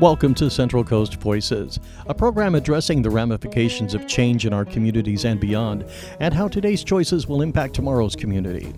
[0.00, 5.24] Welcome to Central Coast Voices, a program addressing the ramifications of change in our communities
[5.24, 5.84] and beyond,
[6.20, 8.72] and how today's choices will impact tomorrow's community.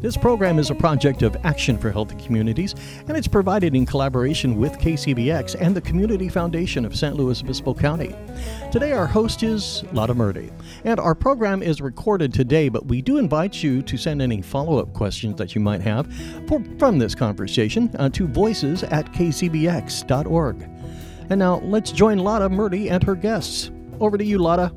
[0.00, 2.74] This program is a project of Action for Healthy Communities,
[3.06, 7.72] and it's provided in collaboration with KCBX and the Community Foundation of San Luis Obispo
[7.72, 8.12] County.
[8.72, 10.50] Today, our host is Lata Murti,
[10.82, 14.80] and our program is recorded today, but we do invite you to send any follow
[14.80, 16.12] up questions that you might have
[16.48, 20.64] for, from this conversation uh, to voices at kcbx.org.
[21.30, 23.70] And now let's join Lata Murti and her guests.
[24.00, 24.74] Over to you, Lotta.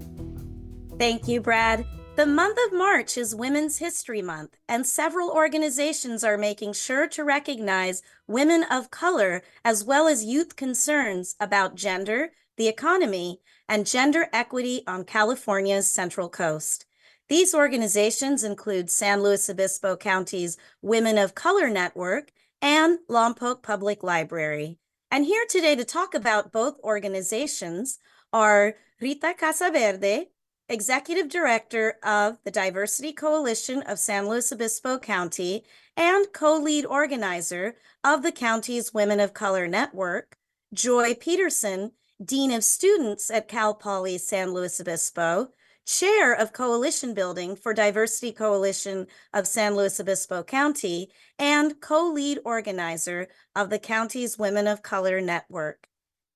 [0.97, 1.85] Thank you, Brad.
[2.15, 7.23] The month of March is Women's History Month, and several organizations are making sure to
[7.23, 14.29] recognize women of color as well as youth concerns about gender, the economy, and gender
[14.33, 16.87] equity on California's Central Coast.
[17.29, 22.31] These organizations include San Luis Obispo County's Women of Color Network
[22.63, 24.79] and Lompoc Public Library.
[25.09, 27.99] And here today to talk about both organizations
[28.33, 30.25] are Rita Casaverde,
[30.67, 35.63] Executive Director of the Diversity Coalition of San Luis Obispo County
[35.95, 40.37] and co-lead organizer of the county's Women of Color Network,
[40.73, 45.51] Joy Pedersen, Dean of Students at Cal Poly San Luis Obispo,
[45.87, 53.29] Chair of Coalition Building for Diversity Coalition of San Luis Obispo County, and co-lead organizer
[53.55, 55.87] of the county's Women of Color Network.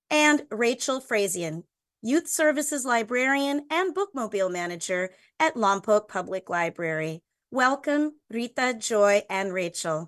[0.10, 1.64] And Rachell Frazian,
[2.02, 7.22] Youth Services Librarian and Bookmobile Manager at Lompoc Public Library.
[7.52, 10.08] Welcome, Rita, Joy, and Rachell.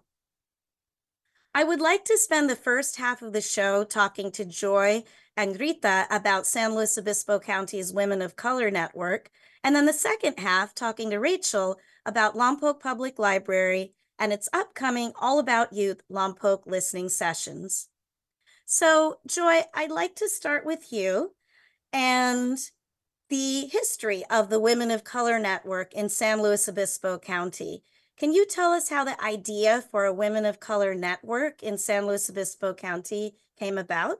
[1.55, 5.03] I would like to spend the first half of the show talking to Joy
[5.37, 9.29] and Rita about San Luis Obispo County's Women of Color Network,
[9.63, 11.75] and then the second half talking to Rachell
[12.07, 17.87] about Lompoc Public Library and its upcoming All About Youth Lompoc listening sessions.
[18.65, 21.35] So, Joy, I'd like to start with you
[21.91, 22.57] and
[23.29, 27.83] the history of the Women of Color Network in San Luis Obispo County.
[28.17, 32.05] Can you tell us how the idea for a Women of Color Network in San
[32.05, 34.19] Luis Obispo County came about?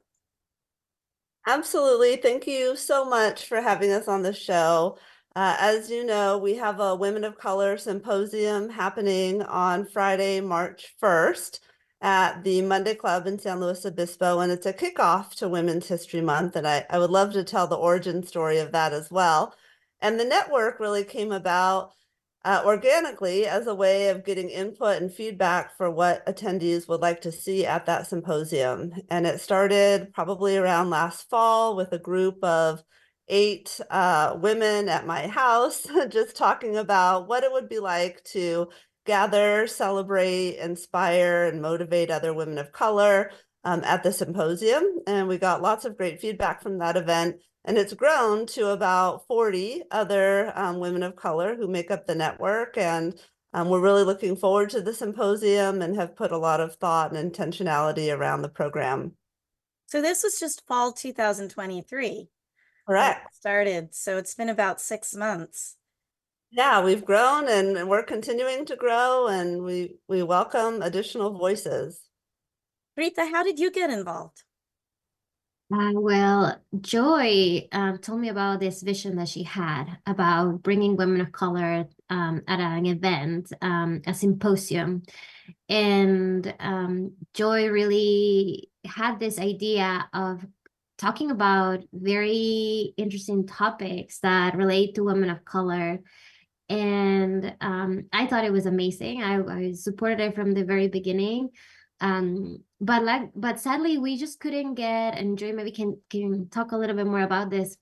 [1.45, 2.15] Absolutely.
[2.15, 4.97] Thank you so much for having us on the show.
[5.35, 10.95] Uh, as you know, we have a Women of Color Symposium happening on Friday, March
[11.01, 11.59] 1st
[12.01, 16.21] at the Monday Club in San Luis Obispo, and it's a kickoff to Women's History
[16.21, 16.55] Month.
[16.55, 19.55] And I, I would love to tell the origin story of that as well.
[20.01, 21.93] And the network really came about
[22.45, 27.21] uh, organically as a way of getting input and feedback for what attendees would like
[27.21, 28.93] to see at that symposium.
[29.09, 32.83] And it started probably around last fall with a group of
[33.29, 38.67] eight uh, women at my house, just talking about what it would be like to
[39.05, 43.31] gather, celebrate, inspire, and motivate other women of color
[43.63, 44.83] um, at the symposium.
[45.07, 49.25] And we got lots of great feedback from that event and it's grown to about
[49.27, 52.77] 40 other um, women of color who make up the network.
[52.77, 53.17] And
[53.53, 57.15] um, we're really looking forward to the symposium and have put a lot of thought
[57.15, 59.13] and intentionality around the program.
[59.85, 62.27] So this was just fall 2023.
[62.85, 63.35] Correct.
[63.35, 63.95] Started.
[63.95, 65.77] So it's been about six months.
[66.51, 71.99] Yeah, we've grown and we're continuing to grow and we, we welcome additional voices.
[72.97, 74.43] Rita, how did you get involved?
[75.71, 81.21] Uh, well, Joy um, told me about this vision that she had about bringing women
[81.21, 85.03] of color um, at an event, um, a symposium.
[85.69, 90.45] And um, Joy really had this idea of
[90.97, 95.99] talking about very interesting topics that relate to women of color.
[96.69, 99.23] And um, I thought it was amazing.
[99.23, 101.49] I, I supported it from the very beginning
[102.01, 106.71] um but like but sadly we just couldn't get and joy maybe can can talk
[106.71, 107.77] a little bit more about this.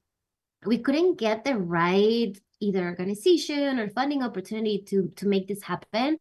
[0.66, 6.18] We couldn't get the right either organization or funding opportunity to to make this happen.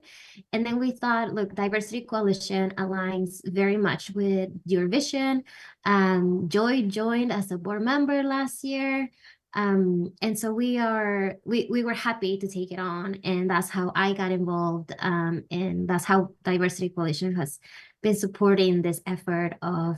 [0.52, 5.44] And then we thought look diversity coalition aligns very much with your vision.
[5.84, 9.10] Um joy joined as a board member last year
[9.54, 13.68] um and so we are we we were happy to take it on and that's
[13.68, 17.58] how i got involved um and that's how diversity coalition has
[18.02, 19.96] been supporting this effort of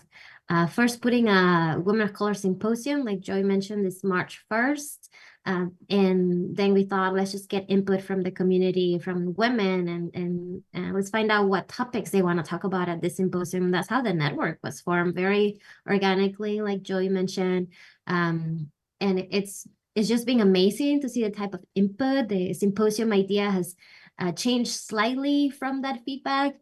[0.48, 5.08] uh, first putting a women of color symposium like joy mentioned this march 1st
[5.44, 10.14] um, and then we thought let's just get input from the community from women and
[10.14, 13.72] and, and let's find out what topics they want to talk about at this symposium.
[13.72, 15.58] That's how the network was formed very
[15.88, 17.68] organically like joy mentioned
[18.06, 18.70] um,
[19.02, 22.28] and it's it's just been amazing to see the type of input.
[22.28, 23.76] The symposium idea has
[24.18, 26.54] uh, changed slightly from that feedback,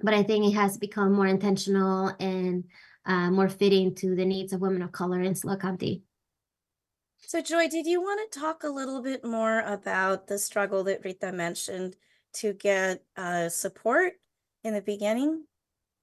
[0.00, 2.64] but I think it has become more intentional and
[3.06, 6.02] uh, more fitting to the needs of women of color in SLO County.
[7.22, 11.04] So, Joy, did you want to talk a little bit more about the struggle that
[11.04, 11.96] Rita mentioned
[12.34, 14.14] to get uh, support
[14.64, 15.44] in the beginning?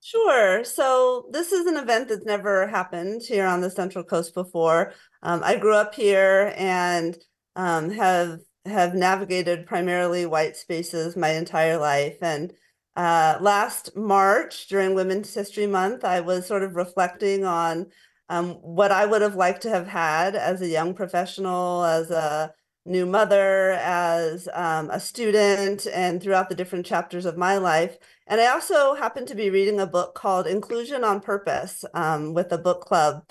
[0.01, 0.63] Sure.
[0.63, 4.93] So this is an event that's never happened here on the Central Coast before.
[5.21, 7.17] Um, I grew up here and
[7.55, 12.17] um, have have navigated primarily white spaces my entire life.
[12.21, 12.53] And
[12.95, 17.87] uh, last March, during Women's History Month, I was sort of reflecting on
[18.29, 22.53] um, what I would have liked to have had as a young professional, as a
[22.85, 27.97] new mother, as um, a student, and throughout the different chapters of my life.
[28.27, 32.51] And I also happen to be reading a book called Inclusion on Purpose um, with
[32.51, 33.23] a book club.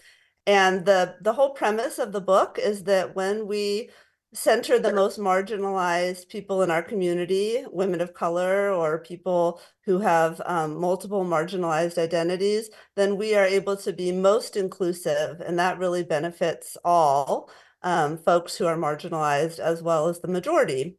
[0.47, 3.91] And the, the whole premise of the book is that when we
[4.33, 10.41] center the most marginalized people in our community, women of color or people who have
[10.47, 15.41] um, multiple marginalized identities, then we are able to be most inclusive.
[15.41, 17.51] And that really benefits all
[17.83, 20.97] um, folks who are marginalized as well as the majority.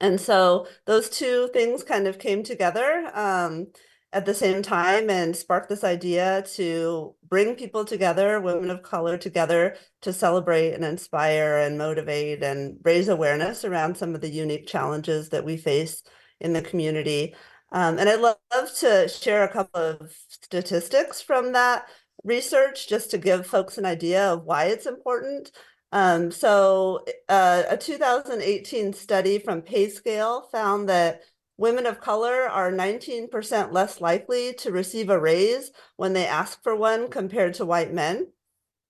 [0.00, 3.10] And so those two things kind of came together.
[3.14, 3.68] Um,
[4.14, 9.18] at the same time and sparked this idea to bring people together, women of color
[9.18, 14.68] together to celebrate and inspire and motivate and raise awareness around some of the unique
[14.68, 16.04] challenges that we face
[16.40, 17.34] in the community.
[17.72, 18.36] Um, and I'd love
[18.78, 21.86] to share a couple of statistics from that
[22.22, 25.50] research just to give folks an idea of why it's important.
[25.94, 31.22] Um, so uh, a 2018 study from PayScale found that
[31.56, 36.74] Women of color are 19% less likely to receive a raise when they ask for
[36.74, 38.32] one compared to white men.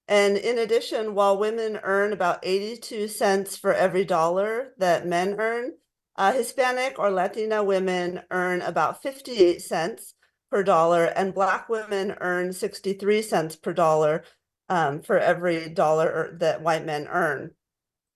[0.08, 5.72] And in addition, while women earn about 82 cents for every dollar that men earn,
[6.16, 10.14] uh, Hispanic or Latina women earn about 58 cents
[10.50, 14.24] per dollar, and Black women earn 63 cents per dollar
[14.68, 17.52] um, for every dollar that white men earn.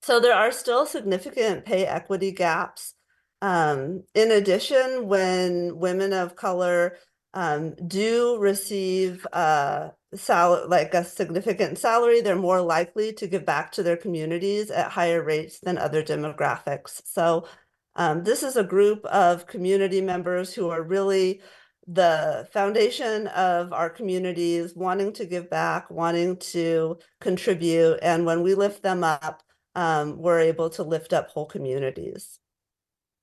[0.01, 2.93] So there are still significant pay equity gaps
[3.41, 6.97] um, in addition, when women of color
[7.33, 13.71] um, do receive uh, sal- like a significant salary, they're more likely to give back
[13.73, 17.01] to their communities at higher rates than other demographics.
[17.05, 17.47] So
[17.95, 21.41] um, this is a group of community members who are really
[21.91, 27.97] the foundation of our communities, wanting to give back, wanting to contribute.
[28.03, 29.41] And when we lift them up,
[29.73, 32.39] um, we're able to lift up whole communities.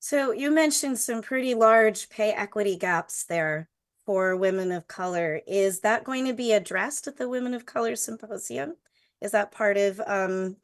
[0.00, 3.68] So you mentioned some pretty large pay equity gaps there
[4.04, 5.40] for women of color.
[5.46, 8.74] Is that going to be addressed at the Women of Color Symposium?
[9.20, 10.56] Is that part of um,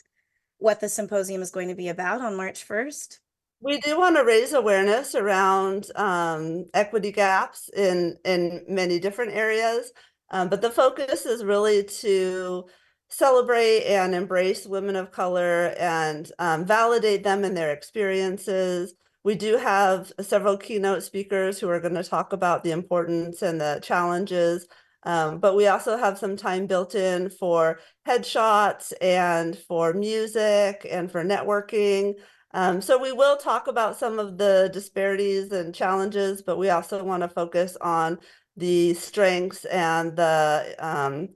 [0.59, 3.19] what the symposium is going to be about on March 1st?
[3.63, 9.93] We do want to raise awareness around um, equity gaps in, in many different areas,
[10.31, 12.65] um, but the focus is really to
[13.09, 18.95] celebrate and embrace women of color and um, validate them in their experiences,
[19.25, 23.61] we do have several keynote speakers who are going to talk about the importance and
[23.61, 24.67] the challenges.
[25.05, 31.11] Um, but we also have some time built in for headshots and for music and
[31.11, 32.15] for networking.
[32.55, 37.03] Um, so we will talk about some of the disparities and challenges, but we also
[37.03, 38.19] want to focus on
[38.57, 41.31] the strengths and the um,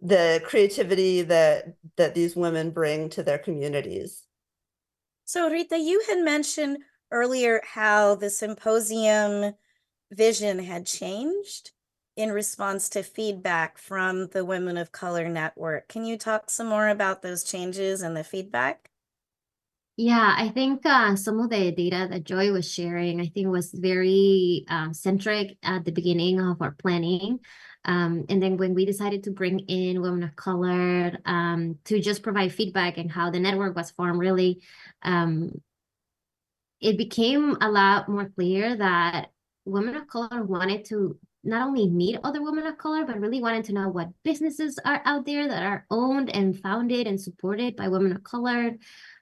[0.00, 4.24] the creativity that that these women bring to their communities.
[5.24, 6.78] So Rita, you had mentioned
[7.10, 9.54] earlier how the symposium
[10.10, 11.72] vision had changed
[12.16, 15.88] in response to feedback from the Women of Color Network.
[15.88, 18.90] Can you talk some more about those changes and the feedback?
[19.98, 23.72] Yeah, I think uh, some of the data that Joy was sharing, I think was
[23.72, 27.40] very uh, centric at the beginning of our planning.
[27.86, 32.22] Um, and then when we decided to bring in women of color um, to just
[32.22, 34.62] provide feedback and how the network was formed, really
[35.02, 35.52] um,
[36.80, 39.30] it became a lot more clear that
[39.64, 43.64] women of color wanted to not only meet other women of color, but really wanted
[43.64, 47.88] to know what businesses are out there that are owned and founded and supported by
[47.88, 48.72] women of color,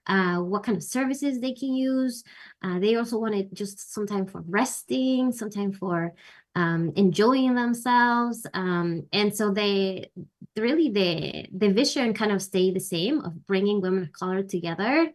[0.07, 2.25] uh, what kind of services they can use.
[2.63, 6.15] Uh, they also wanted just some time for resting, some time for
[6.55, 8.47] um, enjoying themselves.
[8.55, 10.11] Um, and so they
[10.57, 15.11] really the the vision kind of stayed the same of bringing women of color together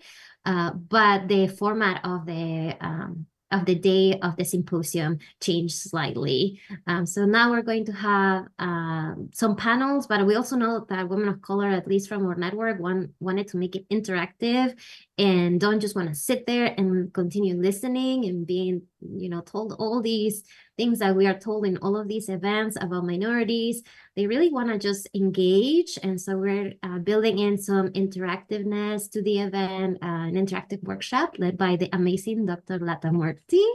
[0.46, 6.60] uh, but the format of the um, of the day of the symposium changed slightly.
[6.88, 11.10] Um, so now we're going to have um, some panels, but we also know that
[11.10, 14.78] women of color, at least from our network, want, wanted to make it interactive
[15.18, 19.74] and don't just want to sit there and continue listening and being, you know, told
[19.80, 20.44] all these
[20.80, 23.84] things that we are told in all of these events about minorities.
[24.16, 26.00] They really want to just engage.
[26.02, 31.36] And so we're uh, building in some interactiveness to the event, uh, an interactive workshop
[31.38, 32.80] led by the amazing Dr.
[32.80, 33.68] Lata Murti.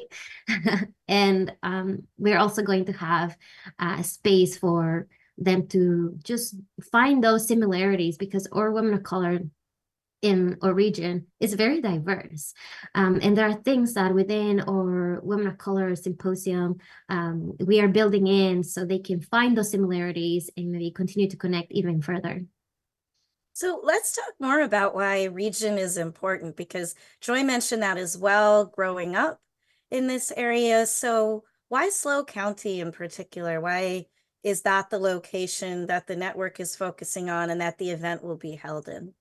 [1.09, 3.37] and um, we're also going to have
[3.79, 5.07] a space for
[5.37, 6.57] them to just
[6.91, 9.41] find those similarities because our women of color
[10.25, 12.55] in our region is very diverse.
[12.95, 16.79] Um, and there are things that within our Women of Color Symposium,
[17.11, 21.37] um, we are building in so they can find those similarities and maybe continue to
[21.37, 22.43] connect even further.
[23.53, 28.65] So let's talk more about why region is important because Joy mentioned that as well
[28.65, 29.41] growing up
[29.91, 30.87] in this area.
[30.87, 33.61] So why SLO County in particular?
[33.61, 34.07] Why
[34.43, 38.37] is that the location that the network is focusing on and that the event will
[38.37, 39.13] be held in?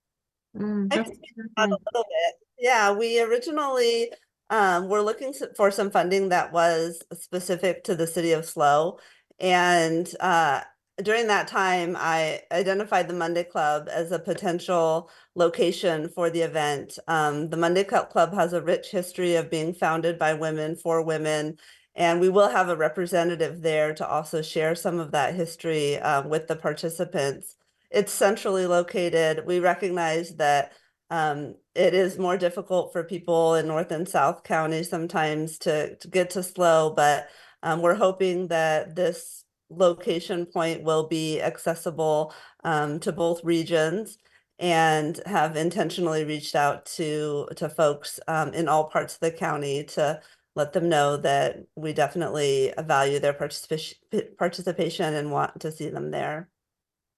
[0.57, 2.35] Mm, I can speak a little bit.
[2.59, 4.11] Yeah, we originally
[4.49, 8.99] um, were looking for some funding that was specific to the city of SLO.
[9.39, 10.61] And uh,
[11.03, 16.99] during that time, I identified the Monday Club as a potential location for the event.
[17.07, 21.01] Um, the Monday Club Club has a rich history of being founded by women for
[21.03, 21.57] women.
[21.95, 26.27] And we will have a representative there to also share some of that history uh,
[26.27, 27.49] with the participants
[27.93, 29.45] it's centrally located.
[29.45, 30.73] We recognize that
[31.09, 36.07] um, it is more difficult for people in North and South County sometimes to, to
[36.07, 37.29] get to SLO, but
[37.61, 42.33] um, we're hoping that this location point will be accessible
[42.63, 44.17] um, to both regions
[44.59, 49.83] and have intentionally reached out to to folks um, in all parts of the county
[49.83, 50.19] to
[50.55, 53.97] let them know that we definitely value their participation
[54.37, 56.49] participation and want to see them there.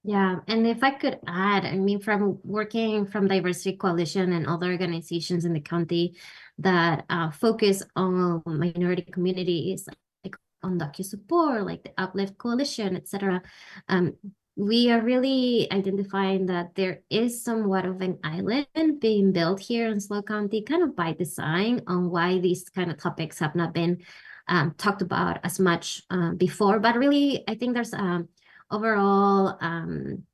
[0.06, 4.70] Yeah, and if I could add, I mean, from working from Diversity Coalition and other
[4.70, 6.14] organizations in the county
[6.58, 9.88] that uh, focus on minority communities,
[10.22, 13.42] like UndocuSupport, like the Uplift Coalition, etc.
[13.88, 14.14] Um,
[14.54, 19.98] we are really identifying that there is somewhat of an island being built here in
[19.98, 24.04] SLO County, kind of by design, on why these kind of topics have not been
[24.46, 26.78] um, talked about as much uh, before.
[26.78, 28.28] But really, I think there's um,
[28.70, 30.24] overall um,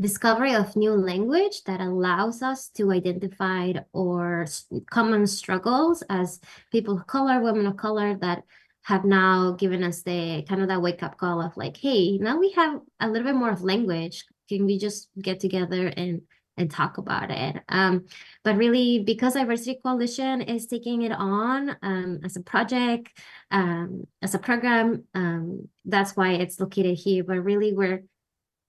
[0.00, 4.46] discovery of new language that allows us to identify or
[4.90, 6.40] common struggles as
[6.70, 8.42] people of color, women of color that
[8.82, 12.38] have now given us the kind of that wake up call of like, hey, now
[12.38, 14.24] we have a little bit more of language.
[14.48, 16.22] Can we just get together and
[16.56, 17.62] and talk about it.
[17.68, 18.06] Um,
[18.44, 23.18] but really, because Diversity Coalition is taking it on um, as a project,
[23.50, 27.24] um, as a program, um, that's why it's located here.
[27.24, 28.04] But really, we're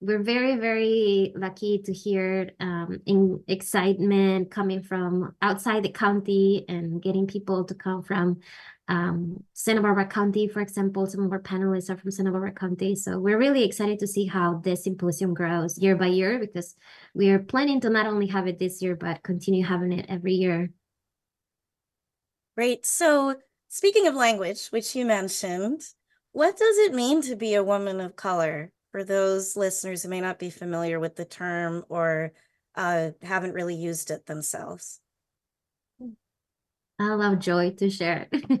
[0.00, 7.02] we're very very lucky to hear um, in excitement coming from outside the county and
[7.02, 8.40] getting people to come from
[8.88, 11.06] um, Santa Barbara County, for example.
[11.06, 12.94] Some of our panelists are from Santa Barbara County.
[12.94, 16.74] So we're really excited to see how this symposium grows year by year because
[17.14, 20.32] we are planning to not only have it this year, but continue having it every
[20.32, 20.70] year.
[22.56, 22.86] Great.
[22.86, 23.36] So
[23.68, 25.82] speaking of language, which you mentioned,
[26.32, 30.20] what does it mean to be a woman of color for those listeners who may
[30.20, 32.32] not be familiar with the term or
[32.74, 35.00] uh, haven't really used it themselves?
[37.00, 38.28] I love Joy to share.
[38.32, 38.60] it.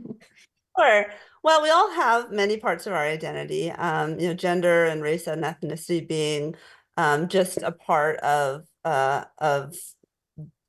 [0.78, 1.06] Sure.
[1.42, 5.26] Well, we all have many parts of our identity, um, you know, gender and race
[5.26, 6.54] and ethnicity being
[6.96, 9.74] um, just a part of uh, of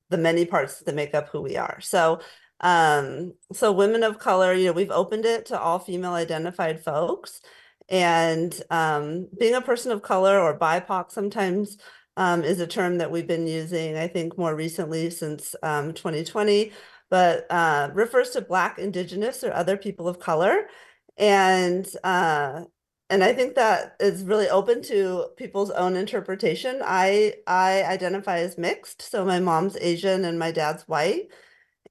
[0.10, 1.80] the many parts that make up who we are.
[1.82, 2.22] So,
[2.62, 7.42] um, so women of color, you know, we've opened it to all female identified folks,
[7.89, 11.77] and um, being a person of color or BIPOC sometimes
[12.17, 16.72] um, is a term that we've been using, I think, more recently since um, 2020
[17.10, 20.67] but uh, refers to Black, Indigenous, or other people of color.
[21.17, 22.63] And uh,
[23.10, 26.81] and I think that is really open to people's own interpretation.
[26.84, 31.29] I I identify as mixed, so my mom's Asian and my dad's white.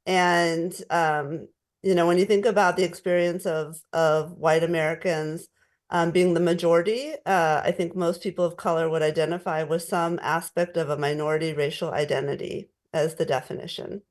[0.06, 1.48] And um,
[1.82, 5.48] you know, when you think about the experience of of white Americans
[5.90, 10.18] um, being the majority, uh, I think most people of color would identify with some
[10.22, 14.02] aspect of a minority racial identity as the definition.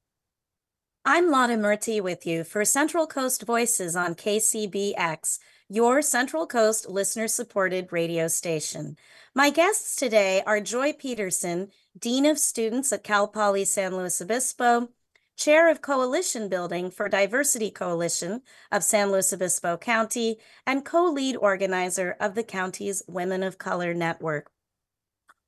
[1.06, 7.28] I'm Lata Murti with you for Central Coast Voices on KCBX, your Central Coast listener
[7.28, 8.98] supported radio station.
[9.34, 14.90] My guests today are Joy Pedersen, Dean of Students at Cal Poly San Luis Obispo,
[15.38, 18.42] Chair of Coalition Building for Diversity Coalition
[18.72, 24.50] of San Luis Obispo County, and co-lead organizer of the county's Women of Color Network.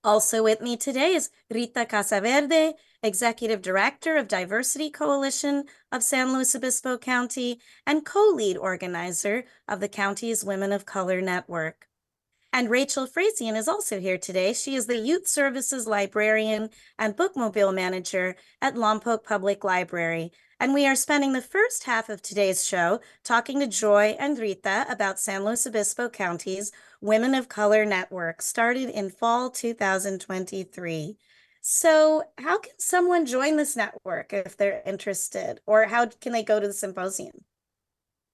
[0.03, 6.53] Also with me today is Rita Casaverde, Executive Director of Diversity Coalition of San Luis
[6.53, 11.88] Obispo County and co-lead organizer of the county's Women of Color Network.
[12.51, 14.53] And Rachell Frazian is also here today.
[14.53, 20.31] She is the Youth Services Librarian and Bookmobile Manager at Lompoc Public Library.
[20.59, 24.87] And we are spending the first half of today's show talking to Joy and Rita
[24.89, 31.17] about San Luis Obispo County's Women of Color Network, started in fall 2023.
[31.61, 36.59] So, how can someone join this network if they're interested, or how can they go
[36.59, 37.45] to the symposium?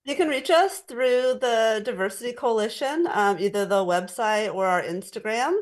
[0.05, 5.57] You can reach us through the Diversity Coalition, um, either the website or our Instagram.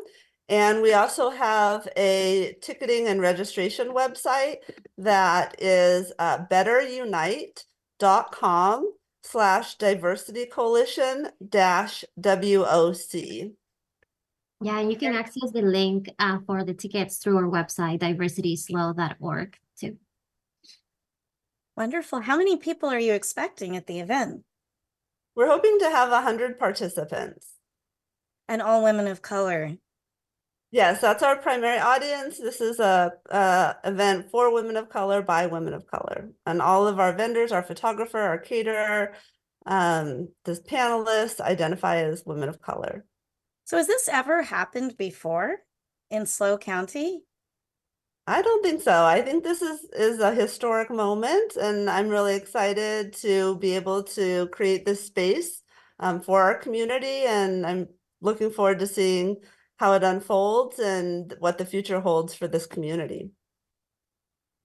[0.50, 4.58] And we also have a ticketing and registration website
[4.98, 8.92] that is uh, betterunite.com
[9.24, 13.54] slash diversity coalition dash WOC.
[14.60, 19.63] Yeah, you can access the link uh, for the tickets through our website, diversityslo.org too.
[21.76, 22.22] Wonderful.
[22.22, 24.44] How many people are you expecting at the event?
[25.36, 27.54] We're hoping to have 100 participants.
[28.48, 29.78] And all women of color.
[30.72, 32.38] Yes, that's our primary audience.
[32.38, 36.88] This is a, a, event for women of color by women of color, and all
[36.88, 39.14] of our vendors, our photographer, our caterer,
[39.66, 43.06] um, this panelists identify as women of color.
[43.66, 45.58] So, has this ever happened before
[46.10, 47.22] in SLO County?
[48.26, 49.04] I don't think so.
[49.04, 54.04] I think this is is a historic moment, and I'm really excited to be able
[54.04, 55.62] to create this space
[56.00, 57.26] um, for our community.
[57.26, 57.88] And I'm
[58.22, 59.38] looking forward to seeing
[59.78, 63.32] how it unfolds and what the future holds for this community.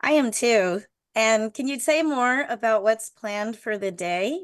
[0.01, 0.83] I am too.
[1.17, 4.39] And can you say more about what's planned for the day?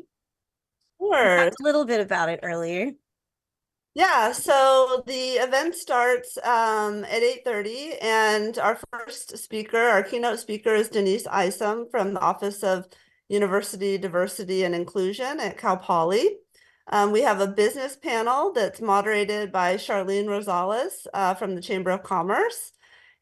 [1.00, 1.46] Sure.
[1.46, 2.92] a little bit about it earlier.
[3.94, 10.74] Yeah, so the event starts um, at 8.30 and our first speaker, our keynote speaker
[10.74, 12.88] is Denise Isom from the Office of
[13.28, 16.38] University Diversity and Inclusion at Cal Poly.
[16.90, 21.90] Um, we have a business panel that's moderated by Charlene Rosales uh, from the Chamber
[21.90, 22.72] of Commerce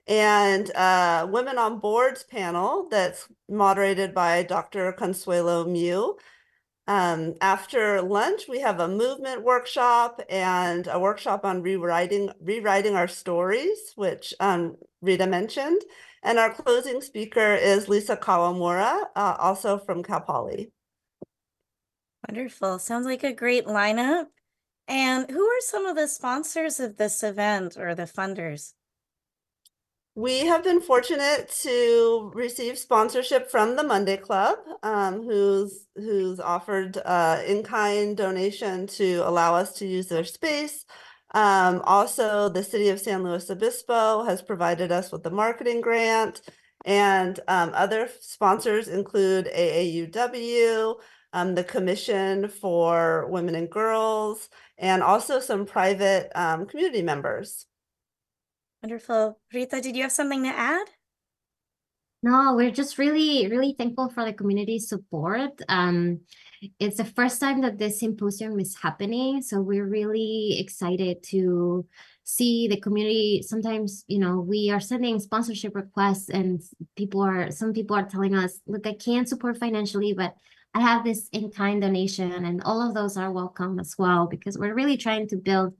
[0.07, 4.93] and uh, Women on Boards panel that's moderated by Dr.
[4.93, 6.17] Consuelo Mew.
[6.89, 13.09] Um, after lunch, we have a movement workshop and a workshop on rewriting rewriting our
[13.09, 15.81] stories, which um, Rita mentioned.
[16.25, 20.71] And our closing speaker is Lisa Kawamura, uh, also from Cal Poly.
[22.29, 22.79] Wonderful.
[22.79, 24.27] Sounds like a great lineup.
[24.89, 28.75] And who are some of the sponsors of this event or the funders?
[30.15, 36.99] We have been fortunate to receive sponsorship from the Monday Club, um, who's who's offered
[36.99, 40.85] uh, in-kind donation to allow us to use their space.
[41.35, 46.43] Um, also, the City of San Luis Obispo has provided us with the marketing grant,
[46.85, 50.97] and um, other sponsors include AAUW,
[51.33, 57.65] um, the Commission for Women and Girls, and also some private um, community members.
[58.83, 59.39] Wonderful.
[59.55, 60.87] Rita, did you have something to add?
[62.25, 65.61] No, we're just really, really thankful for the community support.
[65.69, 66.21] Um,
[66.79, 71.85] it's the first time that this symposium is happening, so we're really excited to
[72.25, 73.43] see the community.
[73.43, 76.61] Sometimes, you know, we are sending sponsorship requests, and
[76.97, 80.37] people are some people are telling us, "Look, I can't support financially, but
[80.75, 84.75] I have this in-kind donation," and all of those are welcome as well because we're
[84.75, 85.75] really trying to build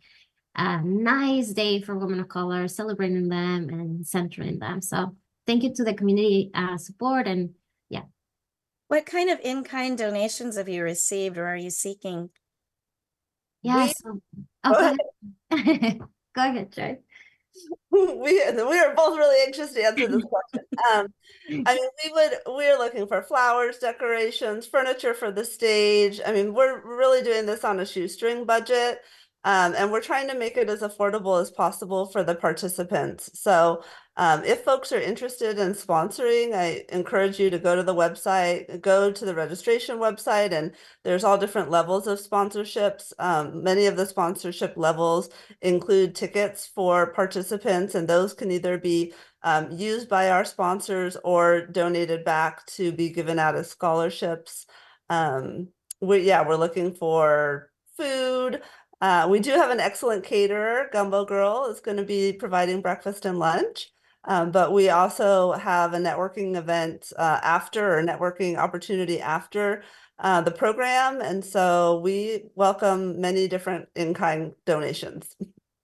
[0.55, 4.81] a nice day for women of color, celebrating them and centering them.
[4.83, 7.51] So thank you to the community uh, support and
[7.89, 8.03] yeah.
[8.89, 12.31] What kind of in-kind donations have you received or are you seeking?
[13.63, 13.95] Yes.
[14.05, 14.21] Yeah, so,
[14.65, 14.97] oh,
[15.51, 15.99] go ahead,
[16.35, 16.99] go ahead Joy.
[17.91, 20.67] we we are both really anxious to answer this question.
[20.91, 21.07] Um,
[21.49, 26.21] I mean, we would we're looking for flowers, decorations, furniture for the stage.
[26.27, 29.01] I mean, we're really doing this on a shoestring budget.
[29.45, 33.31] Um, and we're trying to make it as affordable as possible for the participants.
[33.35, 33.83] So
[34.17, 38.81] um, if folks are interested in sponsoring, I encourage you to go to the website,
[38.81, 43.13] go to the registration website, and there's all different levels of sponsorships.
[43.19, 49.13] Um, many of the sponsorship levels include tickets for participants, and those can either be
[49.43, 54.67] um, used by our sponsors or donated back to be given out as scholarships.
[55.09, 55.69] Um,
[56.01, 58.63] we, yeah, we're looking for food,
[59.03, 60.89] uh, we do have an excellent caterer.
[60.93, 63.91] Gumbo Girl is going to be providing breakfast and lunch.
[64.25, 69.83] Um, but we also have a networking event uh, after or networking opportunity after
[70.21, 71.21] uh, the program.
[71.21, 75.35] And so we welcome many different in-kind donations.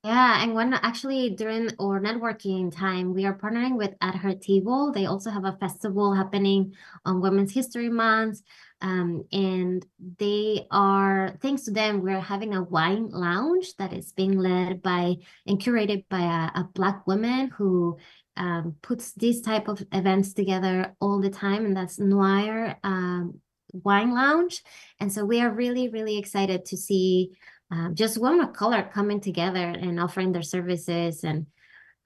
[0.05, 4.93] Yeah, and when actually during our networking time, we are partnering with At Her Table.
[4.93, 6.73] They also have a festival happening
[7.05, 8.43] on Women's History Month.
[8.81, 9.85] Um, and
[10.19, 15.17] they are, thanks to them, we're having a wine lounge that is being led by
[15.47, 17.99] and curated by a, a Black woman who
[18.37, 23.41] um, puts these type of events together all the time, and that's Noir um,
[23.73, 24.63] Wine Lounge.
[25.01, 27.33] And so we are really, really excited to see
[27.71, 31.25] um, just women of color coming together and offering their services.
[31.25, 31.47] And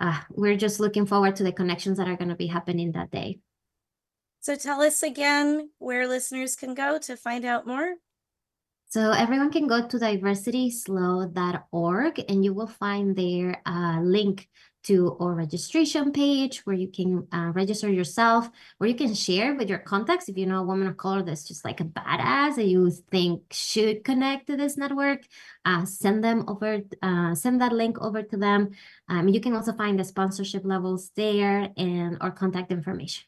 [0.00, 3.10] uh, we're just looking forward to the connections that are going to be happening that
[3.10, 3.38] day.
[4.42, 7.94] So tell us again where listeners can go to find out more.
[8.88, 14.48] So everyone can go to diversityslo.org and you will find there a link
[14.82, 19.68] to our registration page where you can uh, register yourself, where you can share with
[19.68, 20.28] your contacts.
[20.28, 23.42] If you know a woman of color that's just like a badass that you think
[23.52, 25.20] should connect to this network,
[25.64, 28.70] uh, send them over, uh, send that link over to them.
[29.08, 33.22] Um, you can also find the sponsorship levels there and our contact information.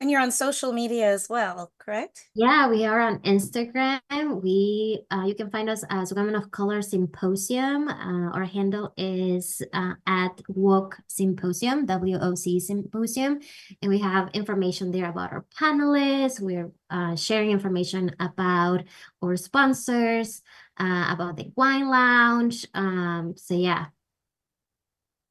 [0.00, 2.30] And you're on social media as well, correct?
[2.34, 4.00] Yeah, we are on Instagram.
[4.42, 7.86] We uh, you can find us as Women of Color Symposium.
[7.86, 13.40] Uh, our handle is uh, at WOC Symposium, W O C Symposium,
[13.82, 16.40] and we have information there about our panelists.
[16.40, 18.84] We're uh, sharing information about
[19.22, 20.40] our sponsors,
[20.78, 22.66] uh, about the wine lounge.
[22.72, 23.92] Um, so yeah.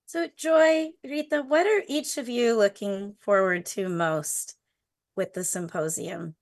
[0.05, 4.57] So Joy, Rita, what are each of you looking forward to most?
[5.19, 6.33] With the symposium?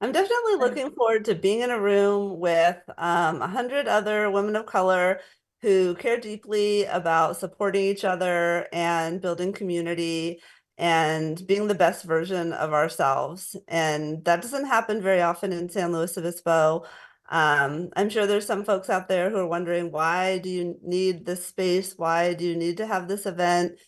[0.00, 4.54] I'm definitely looking forward to being in a room with um, a hundred other women
[4.54, 5.18] of color
[5.60, 10.40] who care deeply about supporting each other and building community
[10.78, 13.56] and being the best version of ourselves.
[13.66, 16.84] And that doesn't happen very often in San Luis Obispo.
[17.28, 21.26] Um, I'm sure there's some folks out there who are wondering why do you need
[21.26, 21.94] this space?
[21.96, 23.80] Why do you need to have this event?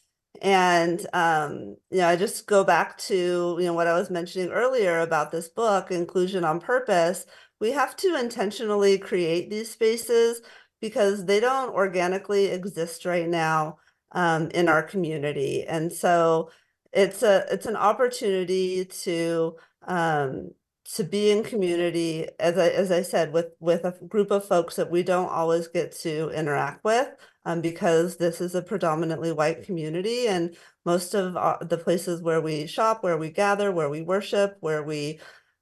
[0.42, 4.50] And um, you know, I just go back to you know what I was mentioning
[4.50, 7.26] earlier about this book, Inclusion on Purpose.
[7.60, 10.40] We have to intentionally create these spaces
[10.80, 13.78] because they don't organically exist right now
[14.12, 16.50] um, in our community, and so
[16.92, 20.50] it's a it's an opportunity to um,
[20.94, 24.76] to be in community as I as I said with with a group of folks
[24.76, 27.08] that we don't always get to interact with
[27.44, 32.40] um, because this is a predominantly white community and most of our, the places where
[32.40, 35.18] we shop where we gather where we worship where we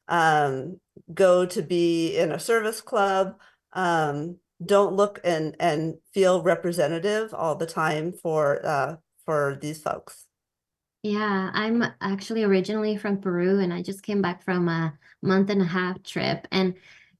[0.09, 0.79] um,
[1.13, 3.39] go to be in a service club
[3.75, 10.29] um, don't look and and feel representative all the time for uh, for these folks
[11.05, 15.63] yeah, I'm actually originally from Peru and I just came back from a month and
[15.63, 16.47] a half trip.
[16.51, 16.75] And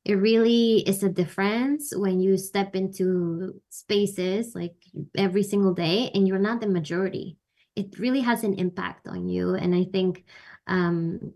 [0.09, 4.75] it really is a difference when you step into spaces like
[5.19, 7.37] every single day and you're not the majority.
[7.77, 9.55] It really has an impact on you.
[9.55, 10.25] And I think
[10.67, 11.35] um,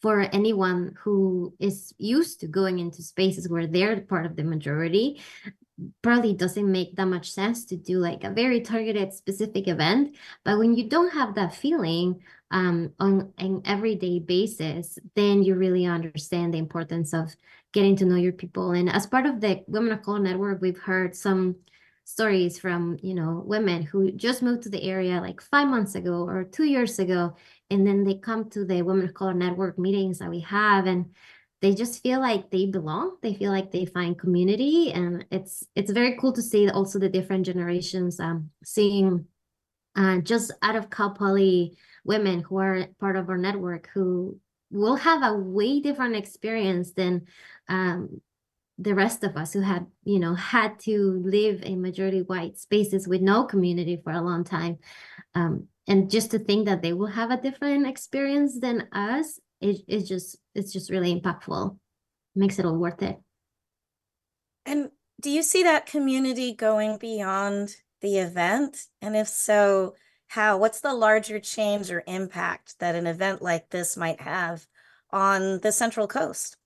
[0.00, 5.22] for anyone who is used to going into spaces where they're part of the majority,
[6.02, 10.58] probably doesn't make that much sense to do like a very targeted specific event but
[10.58, 16.52] when you don't have that feeling um, on an everyday basis then you really understand
[16.52, 17.34] the importance of
[17.72, 18.72] getting to know your people.
[18.72, 21.56] And as part of the women of color network we've heard some
[22.04, 26.26] stories from you know women who just moved to the area like five months ago
[26.28, 27.36] or two years ago.
[27.70, 31.06] And then they come to the women of color network meetings that we have and
[31.62, 33.18] they just feel like they belong.
[33.22, 34.92] They feel like they find community.
[34.92, 39.26] And it's it's very cool to see also the different generations um seeing
[39.94, 44.38] uh, just out of Cal Poly women who are part of our network who
[44.72, 47.26] will have a way different experience than
[47.68, 48.20] um,
[48.78, 53.06] the rest of us who had you know had to live in majority white spaces
[53.06, 54.78] with no community for a long time.
[55.34, 59.80] Um, and just to think that they will have a different experience than us it,
[59.86, 61.78] it's just it's just really impactful.
[62.34, 63.18] Makes it all worth it.
[64.66, 68.86] And do you see that community going beyond the event?
[69.00, 69.94] And if so
[70.32, 74.66] how what's the larger change or impact that an event like this might have
[75.10, 76.56] on the central coast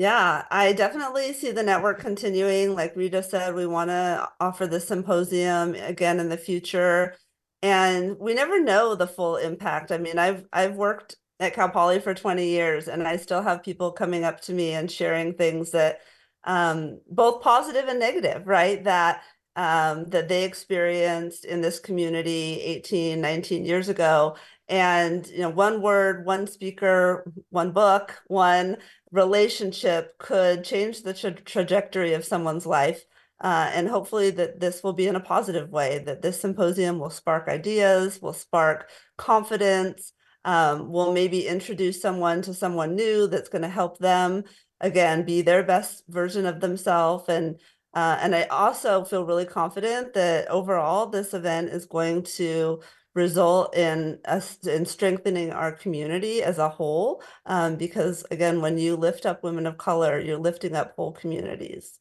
[0.00, 2.76] yeah, I definitely see the network continuing.
[2.76, 7.16] Like Rita said, we want to offer the symposium again in the future
[7.62, 9.90] and we never know the full impact.
[9.90, 13.64] I mean, I've I've worked at Cal Poly for 20 years and I still have
[13.64, 15.98] people coming up to me and sharing things that
[16.44, 18.84] um, both positive and negative, right?
[18.84, 19.22] That
[19.58, 24.36] um, that they experienced in this community 18, 19 years ago.
[24.68, 28.76] And, you know, one word, one speaker, one book, one
[29.10, 33.04] relationship could change the tra trajectory of someone's life.
[33.40, 37.10] Uh, and hopefully that this will be in a positive way, that this symposium will
[37.10, 40.12] spark ideas, will spark confidence,
[40.44, 44.44] um, will maybe introduce someone to someone new that's going to help them,
[44.80, 47.28] again, be their best version of themselves.
[47.28, 47.58] And,
[47.98, 52.80] uh, and I also feel really confident that overall this event is going to
[53.14, 58.94] result in us in strengthening our community as a whole um, because again when you
[58.94, 61.98] lift up women of color you're lifting up whole communities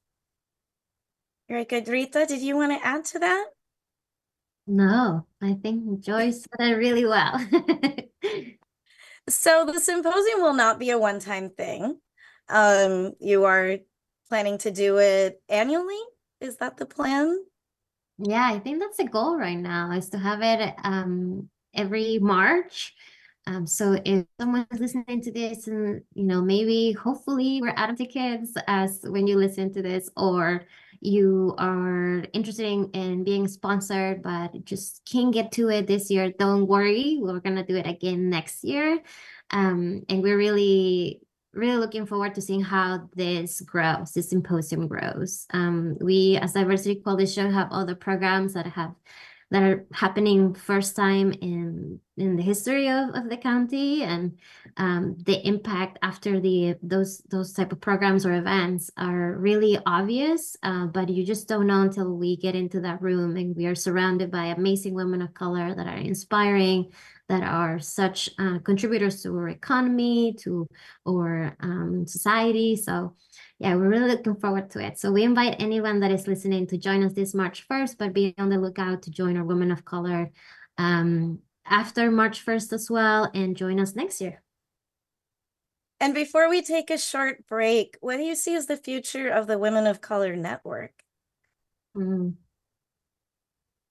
[1.50, 1.88] very good.
[1.88, 3.46] Rita, did you want to add to that?
[4.68, 7.40] No, I think Joyce said it really well.
[9.30, 12.00] so the symposium will not be a one-time thing.
[12.50, 13.78] Um, you are
[14.28, 16.00] planning to do it annually?
[16.42, 17.44] Is that the plan?
[18.20, 22.94] Yeah, I think that's the goal right now is to have it um every March.
[23.46, 27.98] Um, so if someone's listening to this and you know maybe hopefully we're out of
[27.98, 30.66] tickets as when you listen to this or
[31.00, 36.32] you are interested in, in being sponsored but just can't get to it this year,
[36.38, 37.20] don't worry.
[37.22, 39.00] We're going to do it again next year.
[39.52, 41.22] Um, and we're really,
[41.54, 45.46] really looking forward to seeing how this grows, this symposium grows.
[45.54, 48.94] Um, we, as Diversity Coalition, have other programs that have
[49.50, 54.38] that are happening first time in in the history of, of the county and
[54.76, 60.58] um, the impact after the those those type of programs or events are really obvious
[60.64, 63.76] uh, but you just don't know until we get into that room and we are
[63.76, 66.92] surrounded by amazing women of color that are inspiring
[67.30, 70.68] that are such uh, contributors to our economy to
[71.08, 73.14] our um, society so
[73.60, 75.00] yeah, we're really looking forward to it.
[75.00, 78.36] So we invite anyone that is listening to join us this March 1st, but be
[78.38, 80.32] on the lookout to join our Women of Color
[80.78, 84.44] um, after March 1st as well and join us next year.
[86.00, 89.48] And before we take a short break, what do you see as the future of
[89.48, 90.92] the Women of Color Network?
[91.96, 92.36] Mm.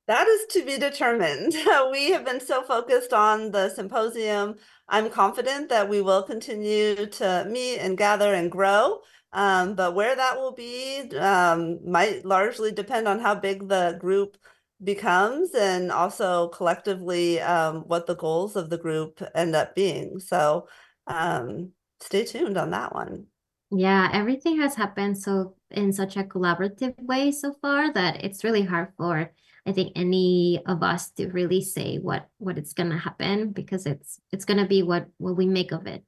[0.06, 1.52] That is to be determined.
[1.90, 4.56] we have been so focused on the symposium.
[4.88, 9.00] I'm confident that we will continue to meet and gather and grow.
[9.32, 14.36] Um, but where that will be um, might largely depend on how big the group
[14.82, 20.20] becomes and also collectively um, what the goals of the group end up being.
[20.20, 20.68] So
[21.06, 23.26] um, stay tuned on that one.
[23.72, 28.62] Yeah, everything has happened so in such a collaborative way so far that it's really
[28.62, 29.32] hard for
[29.66, 34.20] I think any of us to really say what what it's gonna happen because it's
[34.32, 36.04] it's gonna be what what we make of it.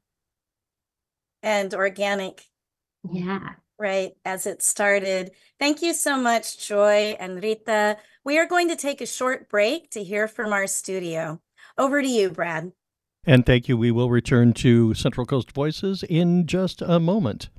[1.43, 2.45] And organic
[3.11, 3.51] yeah.
[3.81, 5.31] Right, as it started.
[5.61, 7.97] Thank you so much, Joy and Rita.
[8.25, 11.41] We are going to take a short break to hear from our studio.
[11.79, 12.73] Over to you, Brad.
[13.25, 13.77] And thank you.
[13.77, 17.51] We will return to Central Coast Voices in just a moment.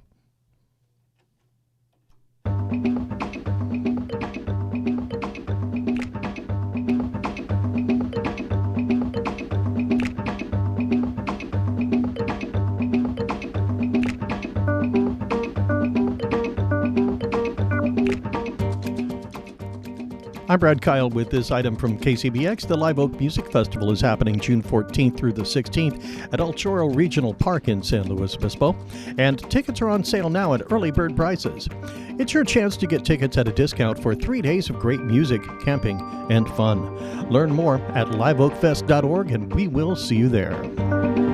[20.49, 22.65] I'm Brad Kyle with this item from KCBX.
[22.65, 26.95] The Live Oak Music Festival is happening June 14th through the 16th at El Chorro
[26.95, 28.75] Regional Park in San Luis Obispo,
[29.19, 31.69] and tickets are on sale now at early bird prices.
[32.17, 35.43] It's your chance to get tickets at a discount for three days of great music,
[35.63, 37.29] camping, and fun.
[37.29, 41.28] Learn more at liveoakfest.org, and we will see you there.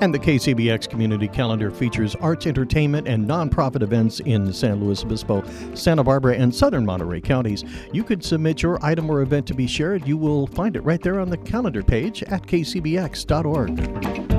[0.00, 5.42] And the KCBX Community Calendar features arts, entertainment, and nonprofit events in San Luis Obispo,
[5.74, 7.64] Santa Barbara, and southern Monterey counties.
[7.92, 10.06] You could submit your item or event to be shared.
[10.06, 14.35] You will find it right there on the calendar page at kcbx.org.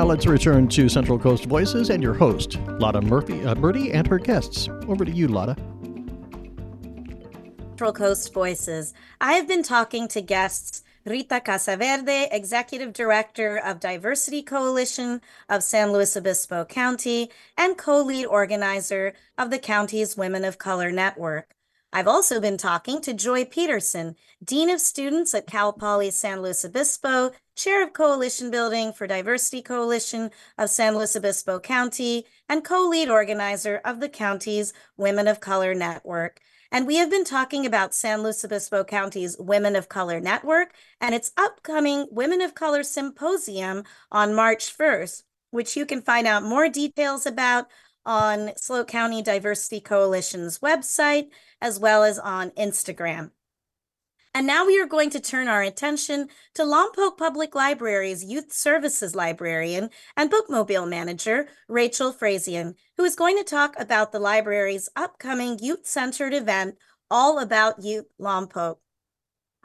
[0.00, 4.06] now let's return to Central Coast Voices and your host, Lata Murphy, uh, Murti, and
[4.06, 4.66] her guests.
[4.88, 5.56] Over to you, Lata.
[7.68, 8.94] Central Coast Voices.
[9.20, 15.92] I have been talking to guests Rita Casaverde, Executive Director of Diversity Coalition of San
[15.92, 21.54] Luis Obispo County and co lead organizer of the county's Women of Color Network.
[21.92, 26.64] I've also been talking to Joy Pedersen, Dean of Students at Cal Poly San Luis
[26.64, 33.10] Obispo, Chair of Coalition Building for Diversity Coalition of San Luis Obispo County, and co-lead
[33.10, 36.40] organizer of the county's Women of Color Network.
[36.70, 41.12] And we have been talking about San Luis Obispo County's Women of Color Network and
[41.12, 46.68] its upcoming Women of Color Symposium on March 1st, which you can find out more
[46.68, 47.66] details about
[48.06, 51.28] on SLO County Diversity Coalition's website,
[51.60, 53.30] as well as on Instagram.
[54.32, 59.16] And now we are going to turn our attention to Lompoc Public Library's Youth Services
[59.16, 65.58] Librarian and Bookmobile Manager, Rachell Frazian, who is going to talk about the library's upcoming
[65.60, 66.76] youth-centered event,
[67.10, 68.76] All About Youth Lompoc.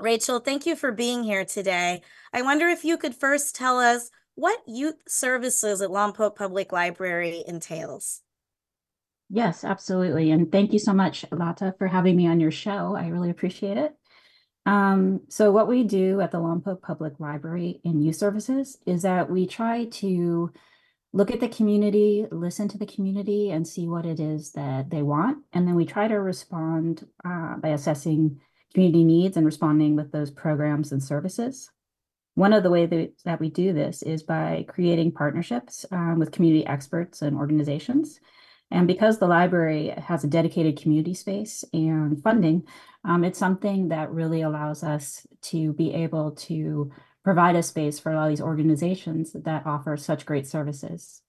[0.02, 2.02] Rachell, thank you for being here today.
[2.34, 7.44] I wonder if you could first tell us what youth services at Lompoc Public Library
[7.48, 8.24] entails.
[9.30, 10.32] Yes, absolutely.
[10.32, 12.96] And thank you so much, Lata, for having me on your show.
[12.96, 13.96] I really appreciate it.
[14.68, 19.30] Um, so what we do at the Lompoc Public Library in youth services is that
[19.30, 20.52] we try to
[21.14, 25.02] look at the community, listen to the community, and see what it is that they
[25.02, 25.40] want.
[25.54, 28.42] And then we try to respond uh, by assessing
[28.74, 31.72] community needs and responding with those programs and services.
[32.34, 36.32] One of the ways that, that we do this is by creating partnerships um, with
[36.32, 38.20] community experts and organizations.
[38.72, 42.64] And because the library has a dedicated community space and funding,
[43.04, 46.92] um, it's something that really allows us to be able to
[47.24, 51.22] provide a space for a lot of these organizations that offer such great services.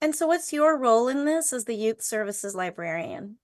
[0.00, 3.36] And so, what's your role in this as the youth services librarian?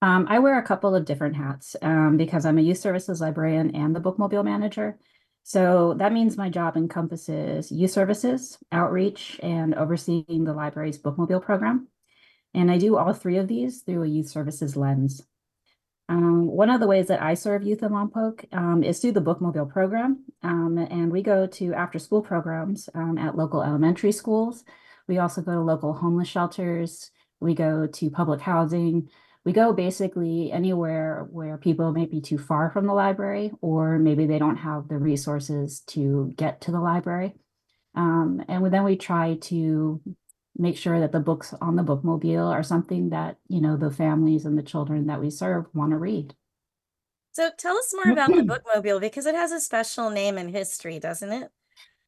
[0.00, 3.74] Um, I wear a couple of different hats um, because I'm a youth services librarian
[3.74, 4.98] and the bookmobile manager.
[5.42, 11.88] So that means my job encompasses youth services, outreach, and overseeing the library's bookmobile program.
[12.54, 15.22] And I do all three of these through a youth services lens.
[16.08, 19.20] Um, one of the ways that I serve youth in Lompoc um, is through the
[19.20, 20.24] Bookmobile program.
[20.42, 24.64] Um, and we go to after school programs um, at local elementary schools.
[25.06, 27.10] We also go to local homeless shelters.
[27.40, 29.10] We go to public housing.
[29.44, 34.26] We go basically anywhere where people may be too far from the library, or maybe
[34.26, 37.34] they don't have the resources to get to the library.
[37.94, 40.00] Um, and then we try to
[40.58, 44.44] make sure that the books on the bookmobile are something that you know the families
[44.44, 46.34] and the children that we serve want to read.
[47.32, 48.42] So tell us more about the
[48.76, 51.50] bookmobile because it has a special name and history doesn't it?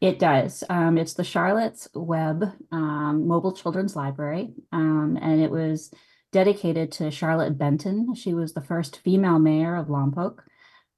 [0.01, 0.65] It does.
[0.69, 5.93] Um, it's the charlotte's web um, mobile children's library um, and it was
[6.33, 8.15] dedicated to charlotte benton.
[8.15, 10.39] She was the first female mayor of lompoc.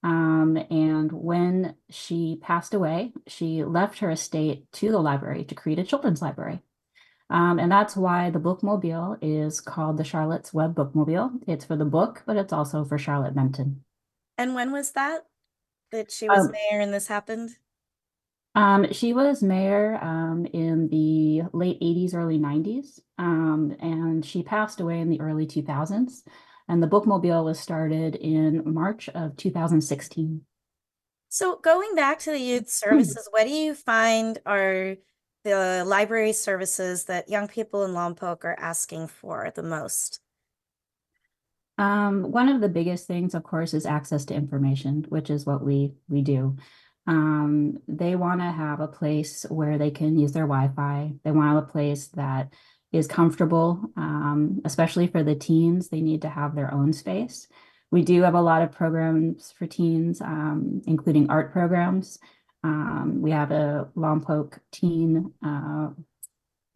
[0.04, 5.78] Um, and when she passed away she left her estate to the library to create
[5.78, 6.62] a children's library
[7.30, 11.42] um, and that's why the bookmobile is called the Charlotte's Web Bookmobile.
[11.46, 13.84] It's for the book, but it's also for Charlotte Benton.
[14.38, 15.26] And when was that
[15.92, 17.56] that she was um, mayor and this happened?
[18.54, 24.80] Um, she was mayor um, in the late 80s, early 90s, um, and she passed
[24.80, 26.22] away in the early 2000s.
[26.68, 30.42] And the bookmobile was started in March of 2016.
[31.28, 34.96] So, going back to the youth services, what do you find are
[35.44, 40.20] the library services that young people in Lompoc are asking for the most?
[41.78, 45.64] Um, one of the biggest things, of course, is access to information, which is what
[45.64, 46.56] we we do.
[47.06, 51.14] Um, they want to have a place where they can use their Wi-Fi.
[51.24, 52.52] They want a place that
[52.92, 55.88] is comfortable, um, especially for the teens.
[55.88, 57.48] They need to have their own space.
[57.90, 62.18] We do have a lot of programs for teens, um, including art programs.
[62.64, 65.90] Um, we have a Lompoc teen uh,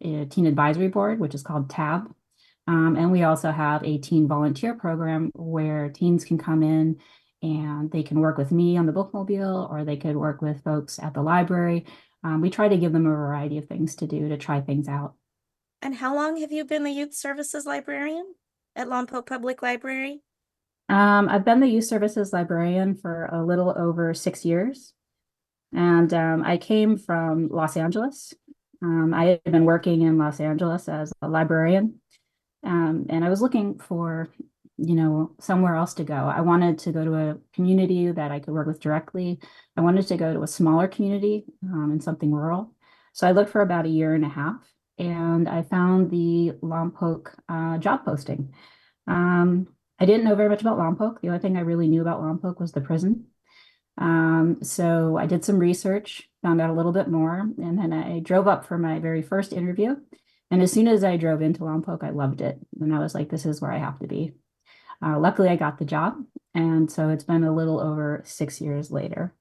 [0.01, 2.13] teen advisory board, which is called TAB.
[2.67, 6.99] Um, and we also have a teen volunteer program where teens can come in
[7.41, 10.99] and they can work with me on the bookmobile or they could work with folks
[10.99, 11.85] at the library.
[12.23, 14.89] Um, we try to give them a variety of things to do to try things
[14.89, 15.13] out.
[15.81, 18.33] And how long have you been the youth services librarian
[18.75, 20.21] at Lompoc Public Library?
[20.89, 24.93] Um, I've been the youth services librarian for a little over six years.
[25.73, 28.33] And um, I came from Los Angeles.
[28.81, 31.99] Um, I had been working in Los Angeles as a librarian,
[32.63, 34.29] um, and I was looking for,
[34.77, 36.13] you know, somewhere else to go.
[36.13, 39.39] I wanted to go to a community that I could work with directly.
[39.75, 42.73] I wanted to go to a smaller community um, in something rural.
[43.13, 44.61] So I looked for about a year and a half,
[44.99, 48.53] and I found the Lompoc uh, job posting.
[49.07, 49.67] Um,
[49.99, 51.21] I didn't know very much about Lompoc.
[51.21, 53.25] The only thing I really knew about Lompoc was the prison.
[53.97, 58.19] Um, so I did some research, found out a little bit more, and then I
[58.19, 59.95] drove up for my very first interview.
[60.51, 62.59] And as soon as I drove into Lompoc, I loved it.
[62.79, 64.33] And I was like, this is where I have to be.
[65.03, 66.15] Uh, luckily, I got the job.
[66.53, 69.33] And so it's been a little over six years later.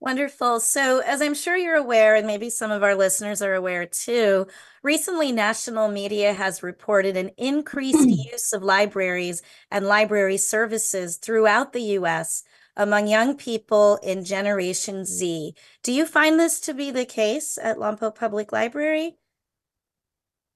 [0.00, 0.60] Wonderful.
[0.60, 4.46] So, as I'm sure you're aware, and maybe some of our listeners are aware too,
[4.82, 11.82] recently national media has reported an increased use of libraries and library services throughout the
[11.98, 12.44] US
[12.80, 15.54] among young people in Generation Z.
[15.82, 19.18] Do you find this to be the case at Lompoc Public Library?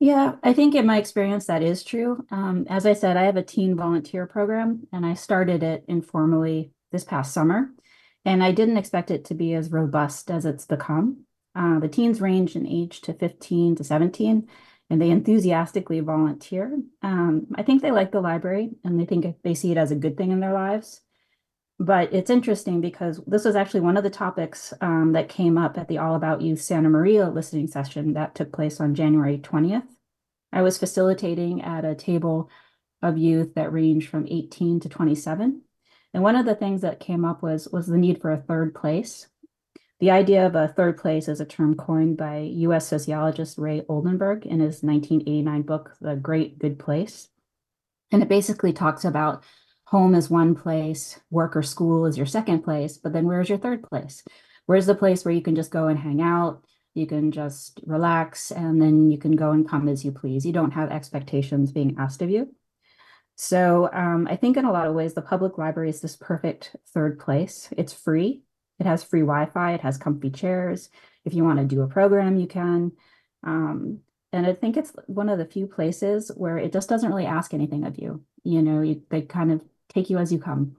[0.00, 2.24] Yeah, I think in my experience that is true.
[2.30, 6.72] Um, as I said, I have a teen volunteer program and I started it informally
[6.92, 7.70] this past summer.
[8.24, 11.26] And I didn't expect it to be as robust as it's become.
[11.54, 14.48] Uh, the teens range in age to 15 to 17,
[14.88, 16.80] and they enthusiastically volunteer.
[17.02, 19.96] Um, I think they like the library and they think they see it as a
[19.96, 21.02] good thing in their lives.
[21.78, 25.76] But it's interesting because this was actually one of the topics um, that came up
[25.76, 29.88] at the All About Youth Santa Maria listening session that took place on January 20th.
[30.52, 32.48] I was facilitating at a table
[33.02, 35.62] of youth that ranged from 18 to 27.
[36.14, 38.72] And one of the things that came up was was the need for a third
[38.72, 39.26] place.
[39.98, 44.46] The idea of a third place is a term coined by US sociologist Ray Oldenburg
[44.46, 47.30] in his 1989 book, The Great Good Place.
[48.12, 49.42] And it basically talks about
[49.94, 53.58] home is one place, work or school is your second place, but then where's your
[53.58, 54.24] third place?
[54.66, 56.64] Where's the place where you can just go and hang out?
[56.94, 60.44] You can just relax and then you can go and come as you please.
[60.44, 62.52] You don't have expectations being asked of you.
[63.36, 66.74] So um, I think in a lot of ways, the public library is this perfect
[66.92, 67.68] third place.
[67.76, 68.42] It's free.
[68.80, 69.74] It has free Wi-Fi.
[69.74, 70.90] It has comfy chairs.
[71.24, 72.90] If you want to do a program, you can.
[73.44, 74.00] Um,
[74.32, 77.54] and I think it's one of the few places where it just doesn't really ask
[77.54, 78.24] anything of you.
[78.42, 80.76] You know, you, they kind of take you as you come.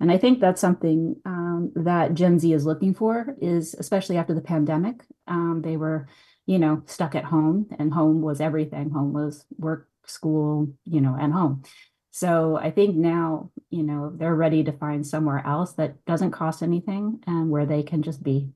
[0.00, 4.34] And I think that's something um, that Gen Z is looking for, is especially after
[4.34, 5.04] the pandemic.
[5.26, 6.08] Um, they were,
[6.46, 8.90] you know, stuck at home, and home was everything.
[8.90, 11.62] Home was work, school, you know, and home.
[12.10, 16.62] So I think now, you know, they're ready to find somewhere else that doesn't cost
[16.62, 18.50] anything and where they can just be.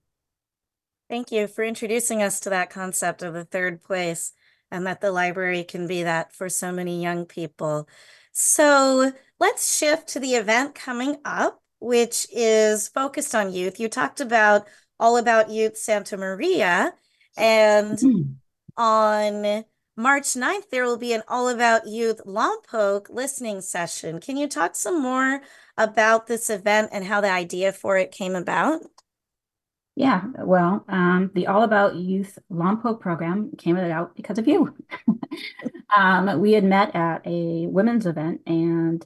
[1.09, 4.33] Thank you for introducing us to that concept of the third place
[4.71, 7.89] and that the library can be that for so many young people.
[8.31, 13.79] So let's shift to the event coming up, which is focused on youth.
[13.81, 14.67] You talked about
[14.99, 16.93] All About Youth Santa Maria,
[17.37, 18.35] and mm.
[18.77, 19.65] on
[19.97, 24.21] March 9th, there will be an All About Youth Lompoc listening session.
[24.21, 25.41] Can you talk some more
[25.77, 28.81] about this event and how the idea for it came about?
[29.97, 34.73] Yeah, well, um, the All About Youth Lompoc program came about because of you.
[35.97, 39.05] um, we had met at a women's event and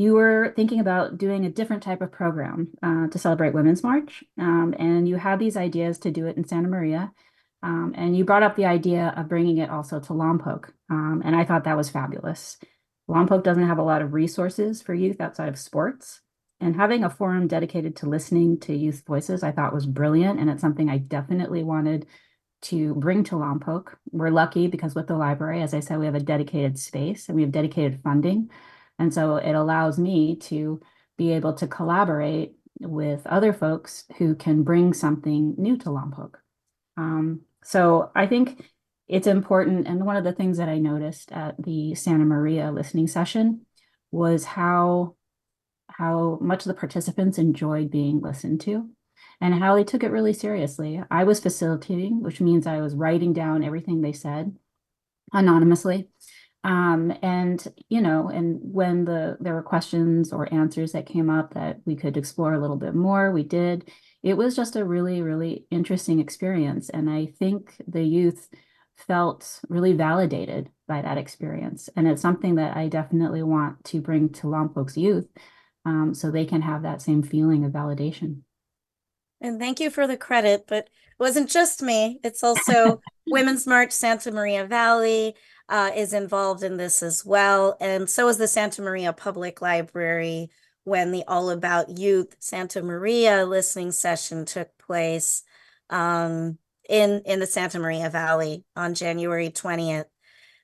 [0.00, 4.24] you were thinking about doing a different type of program uh, to celebrate Women's March.
[4.38, 7.12] Um, and you had these ideas to do it in Santa Maria.
[7.62, 10.70] Um, and you brought up the idea of bringing it also to Lompoc.
[10.88, 12.56] Um, and I thought that was fabulous.
[13.10, 16.22] Lompoc doesn't have a lot of resources for youth outside of sports.
[16.60, 20.40] And having a forum dedicated to listening to youth voices, I thought was brilliant.
[20.40, 22.06] And it's something I definitely wanted
[22.62, 23.96] to bring to Lompoc.
[24.12, 27.36] We're lucky because with the library, as I said, we have a dedicated space and
[27.36, 28.48] we have dedicated funding.
[29.00, 30.80] And so it allows me to
[31.16, 36.34] be able to collaborate with other folks who can bring something new to Lompoc.
[36.98, 38.62] Um, so I think
[39.08, 39.88] it's important.
[39.88, 43.62] And one of the things that I noticed at the Santa Maria listening session
[44.12, 45.16] was how
[45.88, 48.88] how much the participants enjoyed being listened to
[49.40, 51.02] and how they took it really seriously.
[51.10, 54.56] I was facilitating, which means I was writing down everything they said
[55.32, 56.08] anonymously.
[56.62, 61.54] Um, and you know, and when the there were questions or answers that came up
[61.54, 63.90] that we could explore a little bit more, we did
[64.22, 66.90] it was just a really, really interesting experience.
[66.90, 68.48] And I think the youth
[68.96, 71.88] felt really validated by that experience.
[71.96, 75.28] And it's something that I definitely want to bring to Lompoc's youth
[75.86, 78.42] um, so they can have that same feeling of validation.
[79.40, 82.20] And thank you for the credit, but it wasn't just me.
[82.22, 85.34] It's also Women's March Santa Maria Valley
[85.68, 87.76] uh, is involved in this as well.
[87.80, 90.50] And so is the Santa Maria Public Library
[90.84, 95.42] when the All About Youth Santa Maria listening session took place
[95.88, 100.06] um, in, in the Santa Maria Valley on January 20th.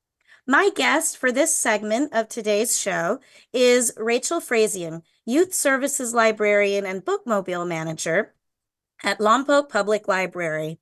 [0.47, 3.21] My guest for this segment of today's show
[3.55, 8.35] is Rachell Frazian, Youth Services Librarian and Bookmobile Manager
[9.03, 10.81] at Lompoc Public Library.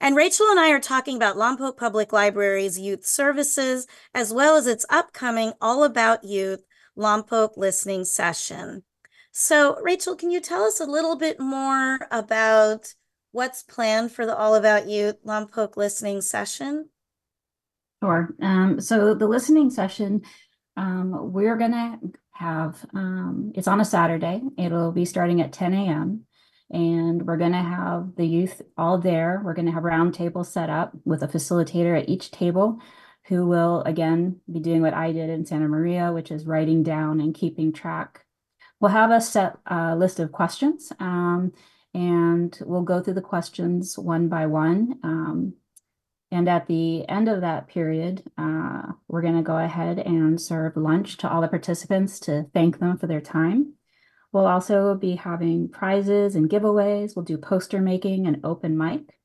[0.00, 4.68] And Rachell and I are talking about Lompoc Public Library's youth services, as well as
[4.68, 6.64] its upcoming All About Youth
[6.96, 8.84] Lompoc listening session.
[9.32, 12.94] So, Rachell, can you tell us a little bit more about
[13.32, 16.90] what's planned for the All About Youth Lompoc listening session?
[18.04, 18.34] Sure.
[18.42, 20.24] Um, so the listening session,
[20.76, 21.98] um, we're gonna
[22.32, 24.42] have, um, it's on a Saturday.
[24.58, 26.26] It'll be starting at ten AM.
[26.70, 29.40] And we're gonna have the youth all there.
[29.42, 32.78] We're gonna have round tables set up with a facilitator at each table
[33.28, 37.20] who will again be doing what I did in Santa Maria, which is writing down
[37.22, 38.26] and keeping track.
[38.80, 41.52] We'll have a set uh, list of questions um,
[41.94, 44.98] and we'll go through the questions one by one.
[45.02, 45.54] Um,
[46.34, 50.76] and at the end of that period, uh, we're going to go ahead and serve
[50.76, 53.74] lunch to all the participants to thank them for their time.
[54.32, 57.14] We'll also be having prizes and giveaways.
[57.14, 59.16] We'll do poster making and open mic.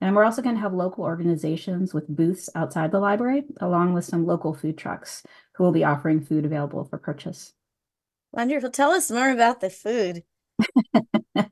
[0.00, 4.04] And we're also going to have local organizations with booths outside the library, along with
[4.04, 5.24] some local food trucks
[5.56, 7.52] who will be offering food available for purchase.
[8.30, 8.70] Wonderful.
[8.70, 10.22] Tell us more about the food.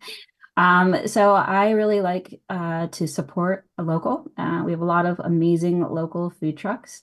[0.57, 4.31] Um, so I really like uh, to support a local.
[4.37, 7.03] Uh, we have a lot of amazing local food trucks.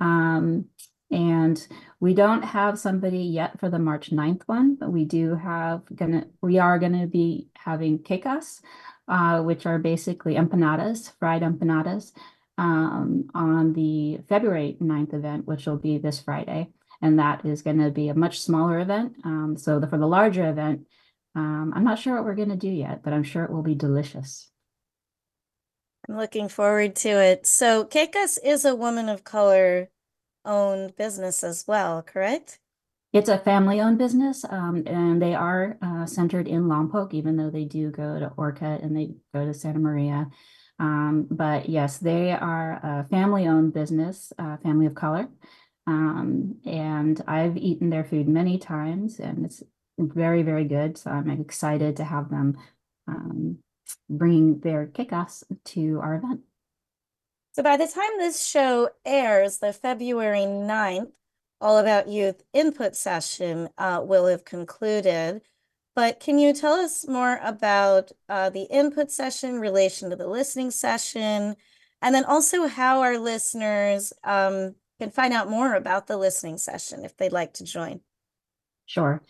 [0.00, 0.66] Um,
[1.10, 1.66] and
[1.98, 6.26] we don't have somebody yet for the March 9th one, but we do have gonna
[6.40, 8.60] we are gonna be having quecas,
[9.08, 12.12] uh, which are basically empanadas, fried empanadas,
[12.58, 16.68] um, on the February 9th event, which will be this Friday.
[17.02, 19.16] And that is to be a much smaller event.
[19.24, 20.86] Um, so the, for the larger event,
[21.34, 23.62] um, I'm not sure what we're going to do yet, but I'm sure it will
[23.62, 24.50] be delicious.
[26.08, 27.46] I'm looking forward to it.
[27.46, 29.90] So, Quecas is a woman of color
[30.44, 32.58] owned business as well, correct?
[33.12, 37.50] It's a family owned business, um, and they are uh, centered in Lompoc, even though
[37.50, 40.30] they do go to Orcutt and they go to Santa Maria.
[40.78, 45.28] Um, but yes, they are a family owned business, uh, family of color.
[45.86, 49.62] Um, and I've eaten their food many times, and it's
[50.08, 50.98] very, very good.
[50.98, 52.56] So I'm excited to have them
[53.06, 53.58] um,
[54.08, 56.40] bring their quecas to our event.
[57.52, 61.10] So by the time this show airs, the February 9th
[61.60, 65.42] All About Youth input session uh, will have concluded.
[65.96, 70.70] But can you tell us more about uh, the input session, relation to the listening
[70.70, 71.56] session,
[72.00, 77.04] and then also how our listeners um, can find out more about the listening session
[77.04, 78.00] if they'd like to join?
[78.86, 79.22] Sure.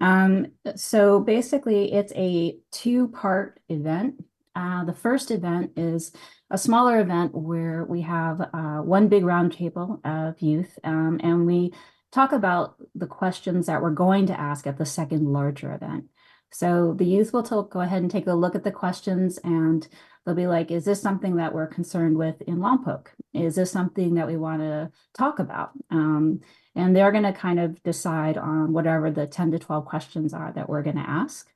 [0.00, 4.24] Um, so basically, it's a two part event.
[4.56, 6.12] Uh, the first event is
[6.50, 11.72] a smaller event where we have uh, one big roundtable of youth um, and we
[12.12, 16.04] talk about the questions that we're going to ask at the second larger event.
[16.52, 19.86] So the youth will go ahead and take a look at the questions and
[20.24, 23.08] they'll be like, is this something that we're concerned with in Lompoc?
[23.32, 25.72] Is this something that we want to talk about?
[25.90, 26.42] Um,
[26.74, 30.52] and they're going to kind of decide on whatever the 10 to 12 questions are
[30.52, 31.50] that we're going to ask.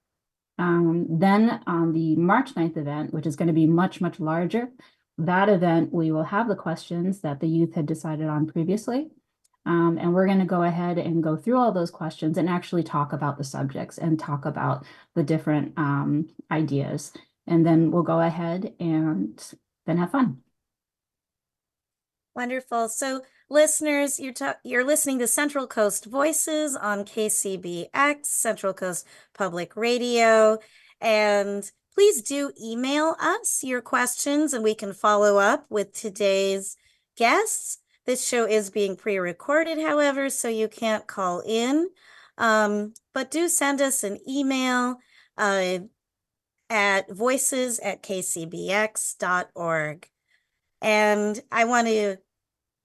[0.58, 4.68] Um, then on the March 9th event, which is going to be much, much larger,
[5.18, 9.08] that event, we will have the questions that the youth had decided on previously.
[9.66, 12.82] Um, and we're going to go ahead and go through all those questions and actually
[12.82, 17.12] talk about the subjects and talk about the different um, ideas.
[17.46, 19.42] And then we'll go ahead and
[19.84, 20.38] then have fun.
[22.34, 22.88] Wonderful.
[22.88, 24.34] So, listeners, you're
[24.64, 30.58] you're listening to Central Coast Voices on KCBX, Central Coast Public Radio,
[31.00, 36.76] and please do email us your questions, and we can follow up with today's
[37.16, 37.78] guests.
[38.06, 41.88] This show is being pre recorded, however, so you can't call in.
[42.38, 44.96] Um, but do send us an email
[45.36, 45.78] uh,
[46.70, 48.48] at voices at kcbx.org.
[50.80, 52.18] And I want to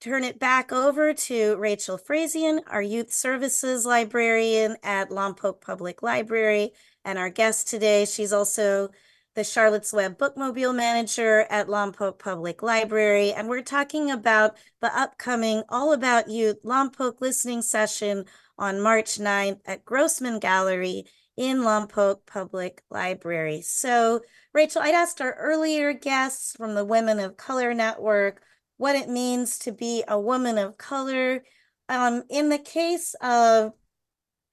[0.03, 6.71] turn it back over to Rachell Frazian, our youth services librarian at Lompoc Public Library,
[7.05, 8.03] and our guest today.
[8.03, 8.89] She's also
[9.35, 15.63] the Charlotte's Web Bookmobile Manager at Lompoc Public Library, and we're talking about the upcoming
[15.69, 18.25] All About Youth Lompoc listening session
[18.57, 21.05] on March 9th at Grossman Gallery
[21.37, 23.61] in Lompoc Public Library.
[23.61, 24.19] So,
[24.53, 28.41] Rachell, I'd asked our earlier guests from the Women of Color Network
[28.83, 31.41] what it means to be a woman of color.
[31.87, 33.71] Um, in the case of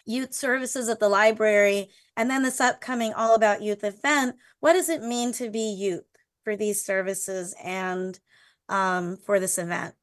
[0.07, 4.89] youth services at the library, and then this upcoming All About Youth event, what does
[4.89, 6.05] it mean to be youth
[6.45, 8.21] for these services and
[8.69, 9.97] um, for this event?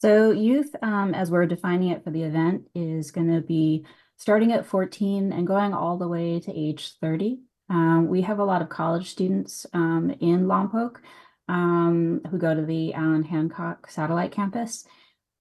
[0.00, 3.84] So youth, um, as we're defining it for the event, is going to be
[4.16, 7.38] starting at 14 and going all the way to age 30.
[7.68, 11.00] Um, we have a lot of college students um, in Lompoc
[11.48, 14.84] um, who go to the Allan Hancock Satellite Campus.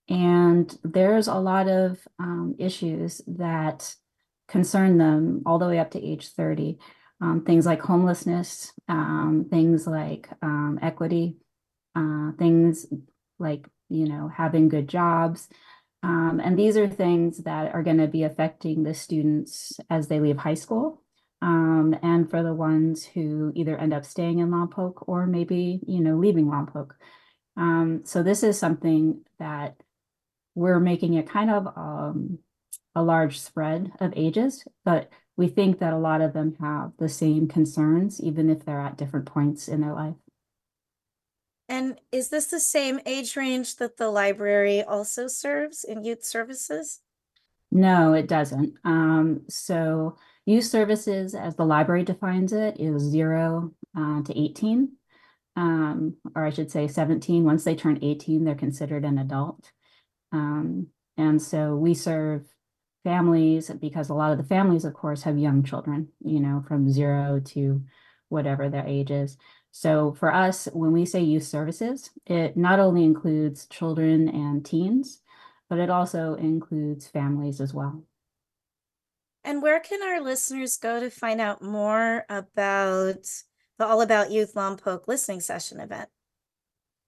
[0.08, 3.96] And there's a lot of um, issues that
[4.48, 6.78] concern them all the way up to age 30.
[7.22, 11.38] Um, things like homelessness, um, things like um, equity,
[11.96, 12.86] uh, things
[13.40, 15.48] like, you know, having good jobs.
[16.04, 20.20] Um, and these are things that are going to be affecting the students as they
[20.20, 21.05] leave high school.
[21.46, 26.00] Um, and for the ones who either end up staying in Lompoc or maybe, you
[26.00, 26.94] know, leaving Lompoc.
[27.56, 29.76] Um, so this is something that
[30.56, 32.40] we're making it kind of um,
[32.96, 37.10] a large spread of ages, but we think that a lot of them have the
[37.10, 40.16] same concerns, even if they're at different points in their life.
[41.70, 47.02] And is this the same age range that the library also serves in youth services?
[47.72, 48.74] No, it doesn't.
[48.84, 54.92] Um, so youth services, as the library defines it, is zero uh, to 18,
[55.56, 57.44] um, or I should say 17.
[57.44, 59.72] Once they turn 18, they're considered an adult.
[60.32, 60.88] Um,
[61.18, 62.46] and so we serve
[63.04, 66.90] families because a lot of the families, of course, have young children, you know, from
[66.90, 67.82] zero to
[68.30, 69.38] whatever their age is.
[69.72, 75.22] So for us, when we say youth services, it not only includes children and teens,
[75.70, 78.04] but it also includes families as well.
[79.46, 83.28] And where can our listeners go to find out more about
[83.78, 86.10] the All About Youth Lompoc listening session event?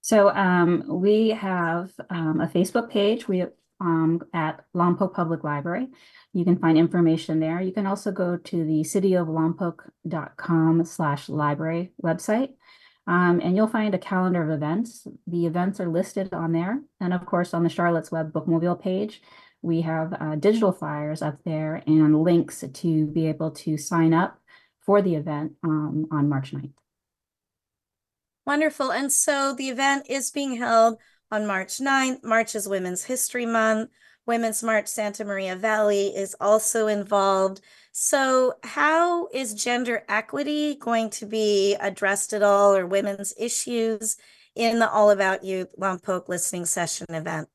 [0.01, 3.27] So um, we have um, a Facebook page.
[3.27, 3.45] We
[3.79, 5.87] um, at Lompoc Public Library.
[6.33, 7.61] You can find information there.
[7.61, 12.49] You can also go to the cityoflompoc.com slash library website.
[13.07, 15.07] Um, and you'll find a calendar of events.
[15.27, 16.81] The events are listed on there.
[16.99, 19.21] And of course, on the Charlotte's Web Bookmobile page,
[19.61, 24.39] we have uh, digital flyers up there and links to be able to sign up
[24.85, 26.71] for the event um, on March 9th.
[28.45, 28.91] Wonderful.
[28.91, 30.97] And so the event is being held
[31.31, 32.23] on March 9th.
[32.23, 33.89] March is Women's History Month.
[34.25, 37.61] Women's March Santa Maria Valley is also involved.
[37.93, 44.17] So, how is gender equity going to be addressed at all, or women's issues
[44.53, 47.47] in the All About Youth Lompoc listening session event?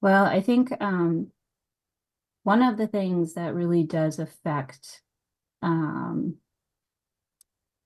[0.00, 1.28] Well, I think um,
[2.42, 5.02] one of the things that really does affect
[5.62, 6.36] um,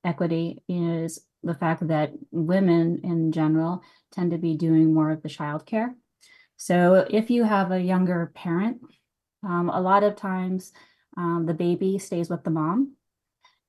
[0.05, 3.83] equity is the fact that women in general
[4.13, 5.95] tend to be doing more of the childcare.
[6.57, 8.83] So if you have a younger parent,
[9.43, 10.73] um, a lot of times
[11.17, 12.97] um, the baby stays with the mom.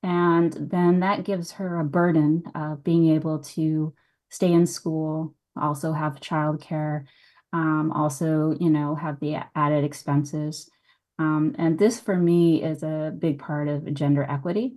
[0.02, 3.94] And then that gives her a burden of being able to
[4.30, 7.04] stay in school, also have childcare,
[7.52, 10.70] um, also, you know, have the added expenses.
[11.18, 14.74] Um, and this for me is a big part of gender equity.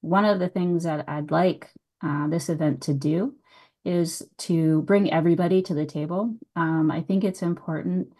[0.00, 1.70] One of the things that I'd like
[2.04, 3.34] uh, this event to do
[3.84, 6.34] is to bring everybody to the table.
[6.56, 8.12] Um, I think it's important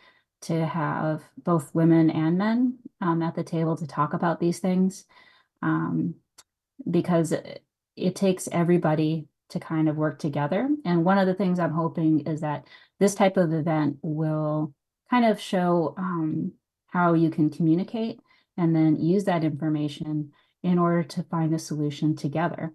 [0.43, 5.05] to have both women and men um, at the table to talk about these things
[5.63, 6.15] um,
[6.89, 7.65] because it,
[7.97, 10.69] it takes everybody to kind of work together.
[10.85, 12.67] And one of the things I'm hoping is that
[12.99, 14.75] this type of event will
[15.11, 16.53] kind of show um,
[16.89, 18.21] how you can communicate
[18.57, 20.33] and then use that information
[20.63, 22.75] in order to find a solution together.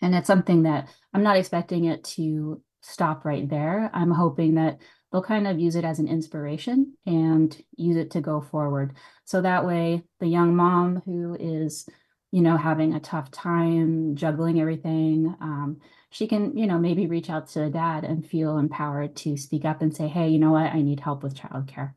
[0.00, 3.90] And it's something that I'm not expecting it to stop right there.
[3.92, 4.78] I'm hoping that
[5.10, 8.94] they'll kind of use it as an inspiration and use it to go forward.
[9.24, 11.88] So that way, the young mom who is,
[12.30, 15.80] you know, having a tough time juggling everything, um,
[16.10, 19.64] she can, you know, maybe reach out to the dad and feel empowered to speak
[19.64, 21.94] up and say, hey, you know what, I need help with childcare.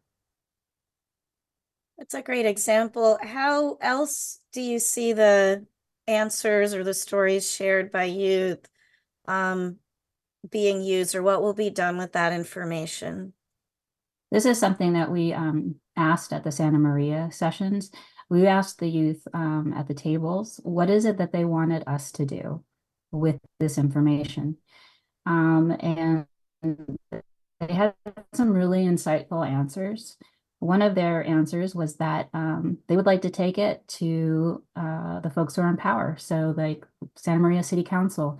[1.97, 3.17] That's a great example.
[3.21, 5.65] How else do you see the
[6.07, 8.67] answers or the stories shared by youth
[9.27, 9.77] um,
[10.49, 13.33] being used or what will be done with that information?
[14.31, 17.91] This is something that we um, asked at the Santa Maria sessions.
[18.29, 22.11] We asked the youth um, at the tables, what is it that they wanted us
[22.13, 22.63] to do
[23.11, 24.57] with this information?
[25.25, 26.25] Um, and
[27.59, 27.93] they had
[28.33, 30.17] some really insightful answers
[30.61, 35.19] one of their answers was that um, they would like to take it to uh,
[35.21, 36.15] the folks who are in power.
[36.19, 36.85] So, like
[37.15, 38.37] Santa Maria City Council,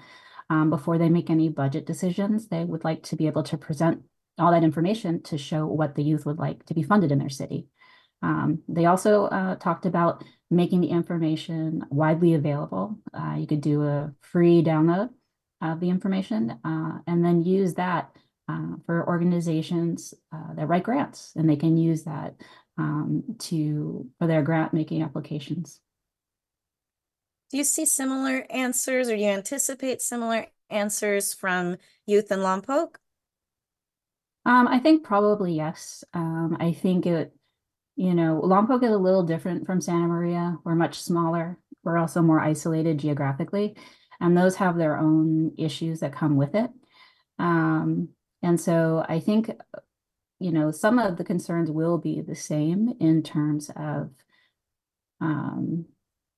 [0.51, 4.03] um, before they make any budget decisions, they would like to be able to present
[4.37, 7.29] all that information to show what the youth would like to be funded in their
[7.29, 7.65] city.
[8.21, 12.99] Um, they also uh, talked about making the information widely available.
[13.13, 15.09] Uh, you could do a free download
[15.61, 18.15] of the information uh, and then use that
[18.49, 22.35] uh, for organizations uh, that write grants and they can use that
[22.77, 25.79] um, to for their grant making applications.
[27.49, 32.95] Do you see similar answers or do you anticipate similar answers from youth in Lompoc?
[34.45, 36.03] Um, I think probably yes.
[36.13, 37.33] Um, I think it,
[37.95, 40.57] you know, Lompoc is a little different from Santa Maria.
[40.63, 41.57] We're much smaller.
[41.83, 43.75] We're also more isolated geographically,
[44.19, 46.69] and those have their own issues that come with it.
[47.39, 48.09] Um,
[48.43, 49.51] and so I think,
[50.39, 54.11] you know, some of the concerns will be the same in terms of,
[55.19, 55.85] um,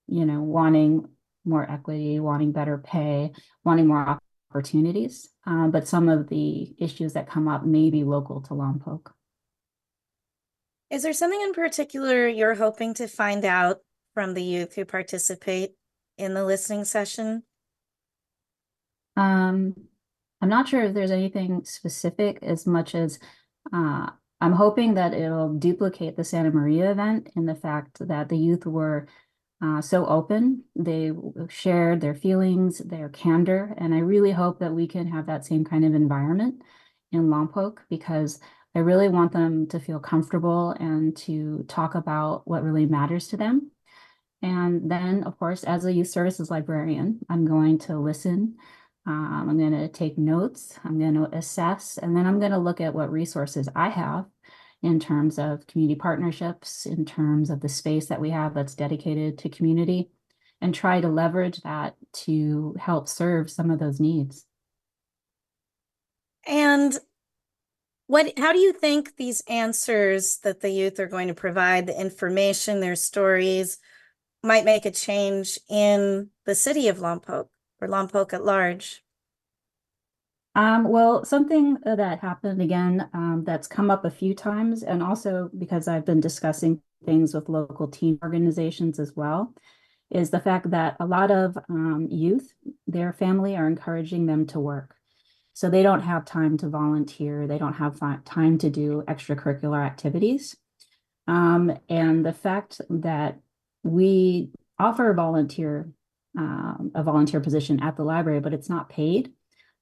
[0.07, 1.07] you know, wanting
[1.45, 3.33] more equity, wanting better pay,
[3.63, 4.19] wanting more
[4.51, 5.29] opportunities.
[5.45, 9.11] Um, but some of the issues that come up may be local to Lompoc.
[10.93, 13.79] Is there something in particular you're hoping to find out
[14.13, 15.71] from the youth who participate
[16.19, 17.41] in the listening session?
[19.17, 19.73] Um,
[20.39, 23.17] I'm not sure if there's anything specific as much as
[23.73, 28.37] uh, I'm hoping that it'll duplicate the Santa Maria event in the fact that the
[28.37, 29.07] youth were
[29.63, 30.63] uh, so open.
[30.75, 31.11] They
[31.49, 35.65] shared their feelings, their candor, and I really hope that we can have that same
[35.65, 36.61] kind of environment
[37.11, 38.39] in Lompoc because
[38.75, 43.37] I really want them to feel comfortable and to talk about what really matters to
[43.37, 43.71] them.
[44.41, 48.55] And then, of course, as a youth services librarian, I'm going to listen.
[49.05, 50.77] Um, I'm going to take notes.
[50.83, 54.25] I'm going to assess, and then I'm going to look at what resources I have
[54.81, 59.37] in terms of community partnerships, in terms of the space that we have that's dedicated
[59.39, 60.09] to community,
[60.61, 64.45] and try to leverage that to help serve some of those needs.
[66.45, 66.97] And
[68.07, 71.99] what how do you think these answers that the youth are going to provide, the
[71.99, 73.79] information, their stories,
[74.43, 77.47] might make a change in the city of Lompoc
[77.79, 79.03] or Lompoc at large?
[80.55, 85.49] Um, well, something that happened again um, that's come up a few times, and also
[85.57, 89.53] because I've been discussing things with local team organizations as well,
[90.11, 92.53] is the fact that a lot of um, youth,
[92.85, 94.95] their family are encouraging them to work.
[95.53, 100.55] So they don't have time to volunteer, they don't have time to do extracurricular activities.
[101.27, 103.39] Um, and the fact that
[103.83, 104.49] we
[104.79, 105.89] offer a volunteer,
[106.37, 109.31] um, a volunteer position at the library, but it's not paid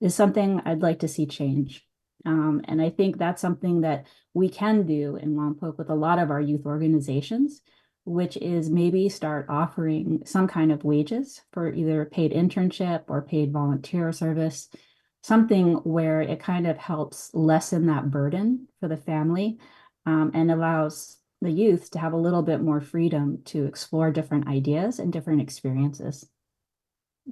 [0.01, 1.85] is something I'd like to see change.
[2.25, 6.19] Um, and I think that's something that we can do in Lompoc with a lot
[6.19, 7.61] of our youth organizations,
[8.03, 13.51] which is maybe start offering some kind of wages for either paid internship or paid
[13.51, 14.69] volunteer service,
[15.21, 19.59] something where it kind of helps lessen that burden for the family
[20.05, 24.47] um, and allows the youth to have a little bit more freedom to explore different
[24.47, 26.27] ideas and different experiences.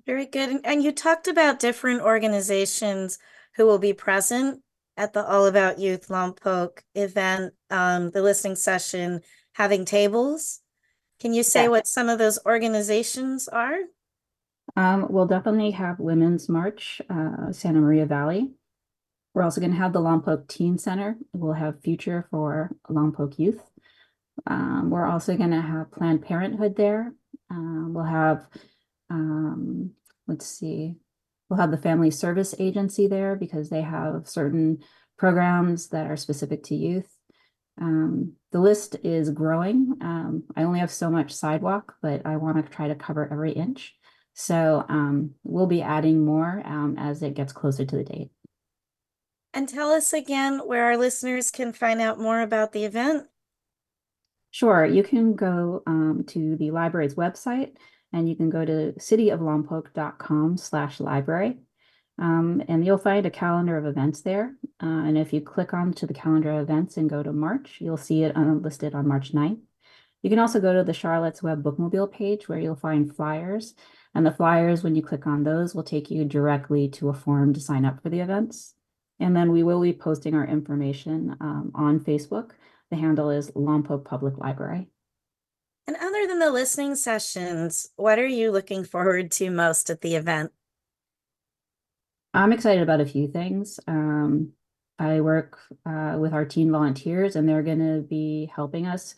[0.05, 0.61] Very good.
[0.63, 3.17] And you talked about different organizations
[3.55, 4.61] who will be present
[4.97, 9.21] at the All About Youth Lompoc event, um, the listening session,
[9.53, 10.59] having tables.
[11.19, 11.69] Can you say yeah.
[11.69, 13.77] what some of those organizations are?
[14.79, 18.51] Um, we'll definitely have Women's March, uh, Santa Maria Valley.
[19.33, 21.17] We're also going to have the Lompoc Teen Center.
[21.33, 23.61] We'll have Future for Lompoc Youth.
[24.47, 27.11] Um, we're also going to have Planned Parenthood there.
[27.51, 28.47] Uh, we'll have
[29.09, 29.91] um,
[30.27, 30.95] let's see,
[31.49, 34.79] we'll have the Family Service Agency there because they have certain
[35.17, 37.17] programs that are specific to youth.
[37.81, 39.95] Um, the list is growing.
[40.01, 43.51] Um, I only have so much sidewalk, but I want to try to cover every
[43.51, 43.95] inch.
[44.39, 48.29] So um, we'll be adding more um, as it gets closer to the date.
[49.53, 53.27] And tell us again where our listeners can find out more about the event.
[54.51, 57.73] Sure, you can go um, to the library's website,
[58.13, 61.57] and you can go to cityoflompoc.com slash library.
[62.17, 64.55] Um, and you'll find a calendar of events there.
[64.81, 67.79] Uh, and if you click on to the calendar of events and go to March,
[67.79, 69.59] you'll see it listed on March 9th.
[70.21, 73.73] You can also go to the Charlotte's Web Bookmobile page where you'll find flyers.
[74.15, 77.53] And the flyers, when you click on those, will take you directly to a form
[77.53, 78.73] to sign up for the events.
[79.19, 82.51] And then we will be posting our information um, on Facebook.
[82.89, 84.87] The handle is Lompoc Public Library.
[85.87, 90.15] And other than the listening sessions, what are you looking forward to most at the
[90.15, 90.51] event?
[92.33, 93.79] I'm excited about a few things.
[93.87, 94.53] Um,
[94.99, 99.15] I work uh, with our teen volunteers, and they're going to be helping us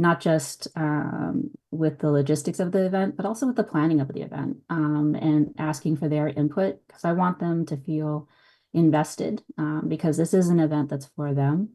[0.00, 4.08] not just um, with the logistics of the event, but also with the planning of
[4.08, 8.26] the event um, and asking for their input because I want them to feel
[8.72, 11.70] invested um, because this is an event that's for them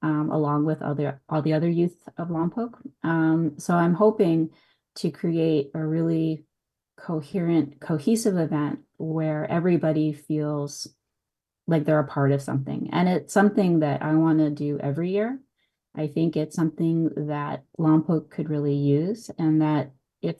[0.00, 2.74] um, along with other all the other youth of Lompoc.
[3.02, 4.50] Um, so I'm hoping
[4.96, 6.44] to create a really
[6.96, 10.86] coherent, cohesive event where everybody feels
[11.66, 12.90] like they're a part of something.
[12.92, 15.40] And it's something that I want to do every year.
[15.96, 19.92] I think it's something that Lompoc could really use, and that
[20.22, 20.36] if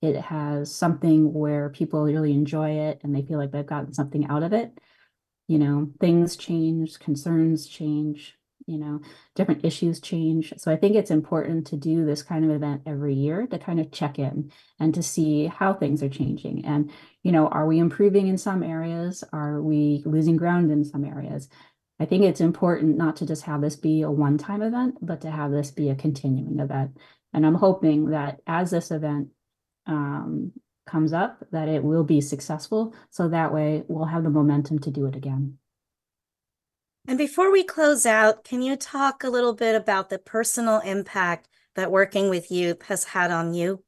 [0.00, 4.26] it has something where people really enjoy it and they feel like they've gotten something
[4.26, 4.78] out of it,
[5.48, 8.36] you know, things change, concerns change,
[8.66, 9.00] you know,
[9.34, 10.52] different issues change.
[10.58, 13.80] So I think it's important to do this kind of event every year to kind
[13.80, 16.66] of check in and to see how things are changing.
[16.66, 16.90] And,
[17.22, 19.24] you know, are we improving in some areas?
[19.32, 21.48] Are we losing ground in some areas?
[22.00, 25.20] I think it's important not to just have this be a one time event, but
[25.22, 26.96] to have this be a continuing event.
[27.32, 29.28] And I'm hoping that as this event
[29.86, 30.52] um,
[30.86, 32.94] comes up, that it will be successful.
[33.10, 35.58] So that way we'll have the momentum to do it again.
[37.06, 41.48] And before we close out, can you talk a little bit about the personal impact
[41.74, 43.82] that working with youth has had on you?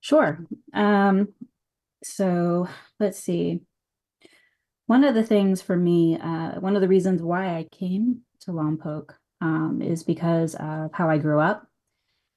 [0.00, 0.44] Sure.
[0.72, 1.28] Um,
[2.02, 2.68] so
[3.00, 3.60] let's see.
[4.86, 8.50] One of the things for me, uh, one of the reasons why I came to
[8.50, 11.66] Lompoc um, is because of how I grew up.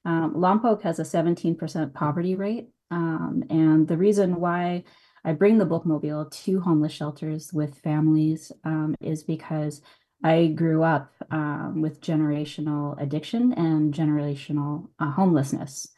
[0.04, 2.68] Um, Lompoc has a 17% poverty rate.
[2.90, 4.84] Um, and the reason why
[5.24, 9.82] I bring the bookmobile to homeless shelters with families um, is because
[10.24, 15.88] I grew up um, with generational addiction and generational uh, homelessness.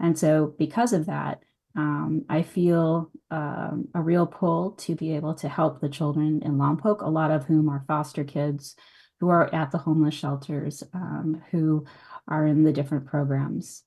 [0.00, 1.42] And so, because of that,
[1.76, 6.58] um, I feel um, a real pull to be able to help the children in
[6.58, 8.76] Lompoc, a lot of whom are foster kids
[9.20, 11.84] who are at the homeless shelters, um, who
[12.28, 13.82] are in the different programs.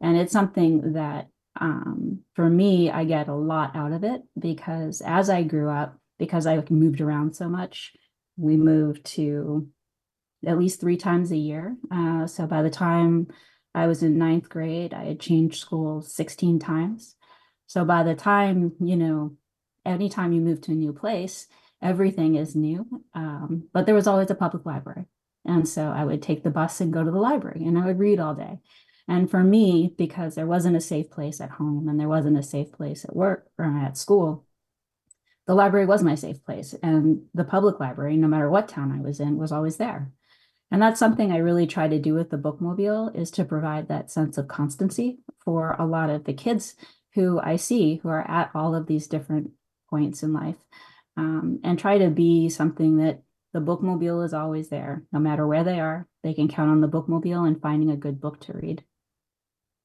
[0.00, 1.28] And it's something that
[1.58, 5.96] um, for me, I get a lot out of it because as I grew up,
[6.18, 7.92] because I moved around so much,
[8.36, 9.68] we moved to
[10.46, 11.76] at least three times a year.
[11.90, 13.28] Uh, so by the time
[13.74, 17.16] I was in ninth grade, I had changed schools 16 times.
[17.74, 19.32] So by the time, you know,
[19.84, 21.48] anytime you move to a new place,
[21.82, 23.02] everything is new.
[23.14, 25.06] Um, but there was always a public library.
[25.44, 27.98] And so I would take the bus and go to the library and I would
[27.98, 28.60] read all day.
[29.08, 32.44] And for me, because there wasn't a safe place at home and there wasn't a
[32.44, 34.46] safe place at work or at school,
[35.48, 36.76] the library was my safe place.
[36.80, 40.12] And the public library, no matter what town I was in, was always there.
[40.70, 44.12] And that's something I really try to do with the bookmobile is to provide that
[44.12, 46.76] sense of constancy for a lot of the kids
[47.14, 49.52] who I see who are at all of these different
[49.88, 50.56] points in life
[51.16, 55.04] um, and try to be something that the bookmobile is always there.
[55.12, 58.20] No matter where they are, they can count on the bookmobile and finding a good
[58.20, 58.82] book to read.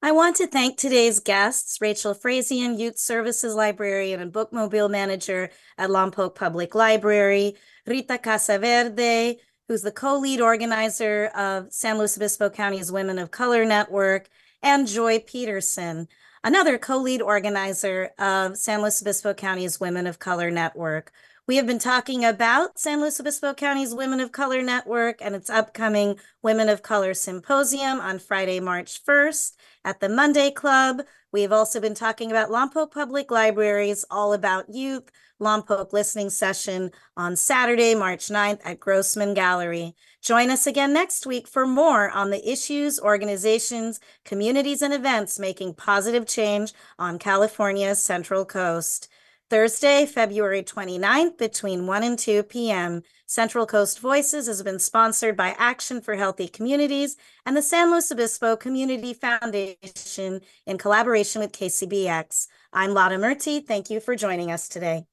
[0.02, 5.90] I want to thank today's guests, Rachell Frazian, Youth Services Librarian and Bookmobile Manager at
[5.90, 7.56] Lompoc Public Library,
[7.86, 9.36] Rita Casaverde,
[9.68, 14.30] who's the co-lead organizer of San Luis Obispo County's Women of Color Network,
[14.64, 16.08] and Joy Pedersen,
[16.44, 21.12] another co-lead organizer of San Luis Obispo County's Women of Color Network.
[21.48, 25.50] We have been talking about San Luis Obispo County's Women of Color Network and its
[25.50, 31.02] upcoming Women of Color Symposium on Friday, March 1st at the Monday Club.
[31.32, 35.10] We have also been talking about Lompoc Public Libraries, All About Youth,
[35.40, 39.96] Lompoc listening session on Saturday, March 9th at Grossman Gallery.
[40.22, 45.76] Join us again next week for more on the issues, organizations, communities, and events making
[45.76, 49.10] positive change on California's Central Coast.
[49.50, 53.02] Thursday, February 29th between 1 and 2 p.m.
[53.26, 57.18] Central Coast Voices has been sponsored by Action for Healthy Communities
[57.48, 62.48] and the San Luis Obispo Community Foundation in collaboration with KCBX.
[62.72, 63.66] I'm Lata Murti.
[63.66, 65.09] Thank you for joining us today.